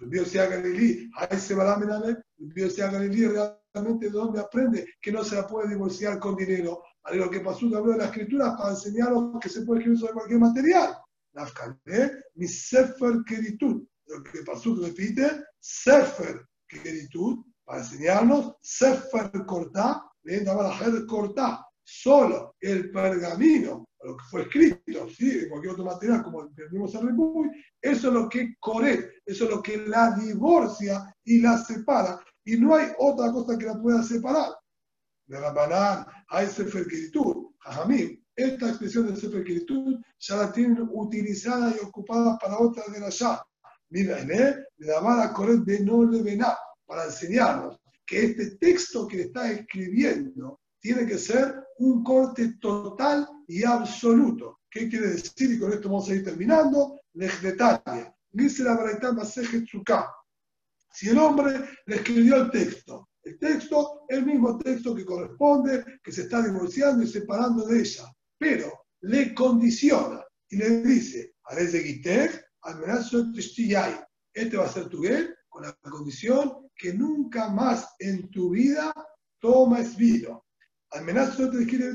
[0.00, 5.24] Dios sea Galilí, a ese el Dios sea Galilí realmente de donde aprende que no
[5.24, 6.82] se la puede divorciar con dinero.
[7.02, 10.12] a lo que pasó habló de la escritura para enseñarnos que se puede escribir sobre
[10.12, 10.96] cualquier material.
[11.32, 13.84] Nafkané, mi Sefer Keritud.
[14.06, 22.54] Lo que pasó repite, Sefer Keritud, para enseñarnos, Sefer Cortá, le llamar a Cortá, solo
[22.60, 25.30] el pergamino, lo que fue escrito, ¿sí?
[25.30, 27.48] de cualquier otro material, como entendimos en Ribuy,
[27.80, 32.22] eso es lo que corre, eso es lo que la divorcia y la separa.
[32.44, 34.50] Y no hay otra cosa que la pueda separar.
[35.26, 40.88] De la banana hay Sefer Kiritud, Jajamim, esta expresión de Sefer Kiritud ya la tienen
[40.92, 43.42] utilizada y ocupada para otra de la ya.
[43.88, 46.38] Mira, de la mala correr de no le
[46.86, 53.64] para enseñarnos que este texto que está escribiendo tiene que ser un corte total y
[53.64, 54.60] absoluto.
[54.70, 55.52] ¿Qué quiere decir?
[55.52, 57.00] Y con esto vamos a ir terminando.
[57.14, 58.14] Lejdetalia.
[58.30, 59.14] Dice la Baraitá
[60.92, 66.12] Si el hombre le escribió el texto, el texto el mismo texto que corresponde, que
[66.12, 68.04] se está divorciando y separando de ella,
[68.38, 71.34] pero le condiciona y le dice,
[74.34, 78.92] este va a ser tu gay con la condición que nunca más en tu vida
[79.40, 80.47] tomes vino
[80.92, 81.92] amenazo te quiere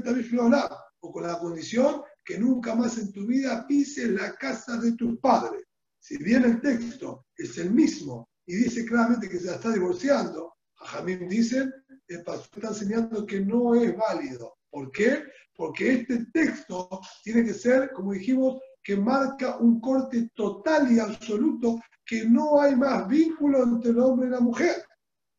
[0.99, 5.19] o con la condición que nunca más en tu vida pises la casa de tus
[5.19, 5.63] padres.
[5.99, 10.85] Si bien el texto es el mismo y dice claramente que se está divorciando, a
[10.85, 11.69] Jamín dice,
[12.07, 14.55] el pastor está enseñando que no es válido.
[14.69, 15.23] ¿Por qué?
[15.55, 16.89] Porque este texto
[17.23, 22.75] tiene que ser, como dijimos, que marca un corte total y absoluto, que no hay
[22.75, 24.85] más vínculo entre el hombre y la mujer.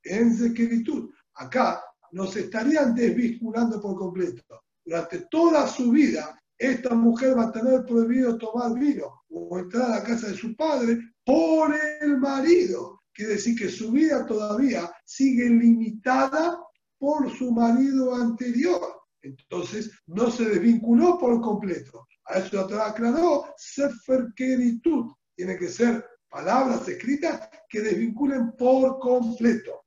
[0.03, 1.11] En sequeritud.
[1.35, 1.83] Acá
[2.15, 4.63] nos estarían desvinculando por completo.
[4.85, 9.97] Durante toda su vida, esta mujer va a tener prohibido tomar vino o entrar a
[9.97, 13.01] la casa de su padre por el marido.
[13.13, 16.57] Quiere decir que su vida todavía sigue limitada
[16.99, 18.81] por su marido anterior.
[19.23, 22.07] Entonces, no se desvinculó por completo.
[22.27, 25.13] A eso Torah aclaró, Sefer Keritud.
[25.35, 29.84] Tiene que ser palabras escritas que desvinculen por completo.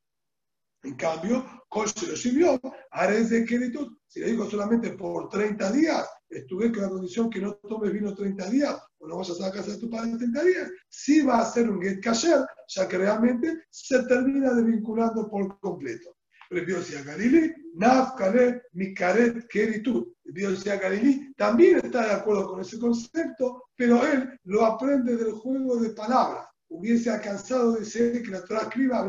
[0.88, 1.46] En cambio,
[1.86, 2.62] se lo sirvió,
[3.10, 3.98] es de queritud.
[4.08, 8.16] Si le digo solamente por 30 días, estuve con la condición que no tomes vino
[8.16, 11.40] 30 días o no vayas a la casa de tu padre 30 días, sí va
[11.40, 12.40] a ser un get kasher,
[12.70, 16.16] ya que realmente se termina desvinculando por completo.
[16.52, 20.08] El Biosia Galili, Nafkale, Mikaret, Keritud.
[20.24, 25.34] El Biosia Galili también está de acuerdo con ese concepto, pero él lo aprende del
[25.34, 29.08] juego de palabras hubiese alcanzado ser que la Torah escriba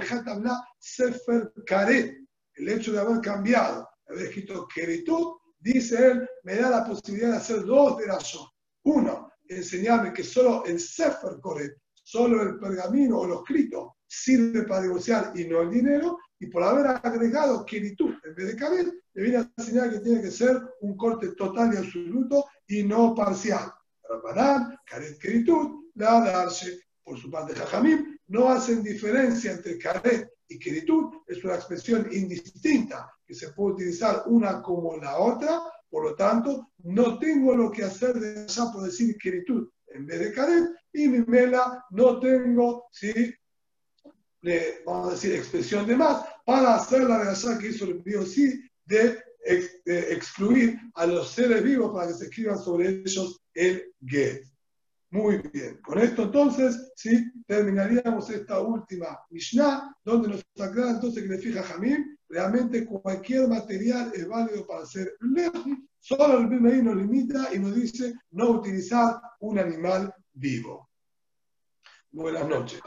[0.78, 2.16] Sefer Karet,
[2.54, 7.36] el hecho de haber cambiado, haber escrito Keritud, dice él, me da la posibilidad de
[7.36, 8.36] hacer dos de las
[8.84, 14.82] Uno, enseñarme que solo el Sefer Karet, solo el pergamino o lo escrito sirve para
[14.82, 19.22] negociar y no el dinero, y por haber agregado Keritud en vez de Karet, le
[19.22, 23.72] viene a enseñar que tiene que ser un corte total y absoluto y no parcial.
[24.08, 30.58] Rabanán, Karet Keritud, la darse por su parte Jajamim, no hacen diferencia entre Karet y
[30.58, 35.58] Keritud, es una expresión indistinta que se puede utilizar una como la otra,
[35.88, 40.20] por lo tanto, no tengo lo que hacer de allá por decir Keritud en vez
[40.20, 43.34] de Karet, y mi mela no tengo, ¿sí?
[44.84, 48.60] vamos a decir, expresión de más, para hacer la allá que hizo el envío sí
[48.84, 49.18] de,
[49.86, 54.47] de excluir a los seres vivos para que se escriban sobre ellos el get.
[55.10, 55.80] Muy bien.
[55.82, 61.62] Con esto entonces, sí, terminaríamos esta última Mishnah, donde nos aclara entonces que le fija
[61.62, 67.58] Jamín, realmente cualquier material es válido para hacer leji, solo el BMI nos limita y
[67.58, 70.90] nos dice no utilizar un animal vivo.
[72.10, 72.80] Buenas noches.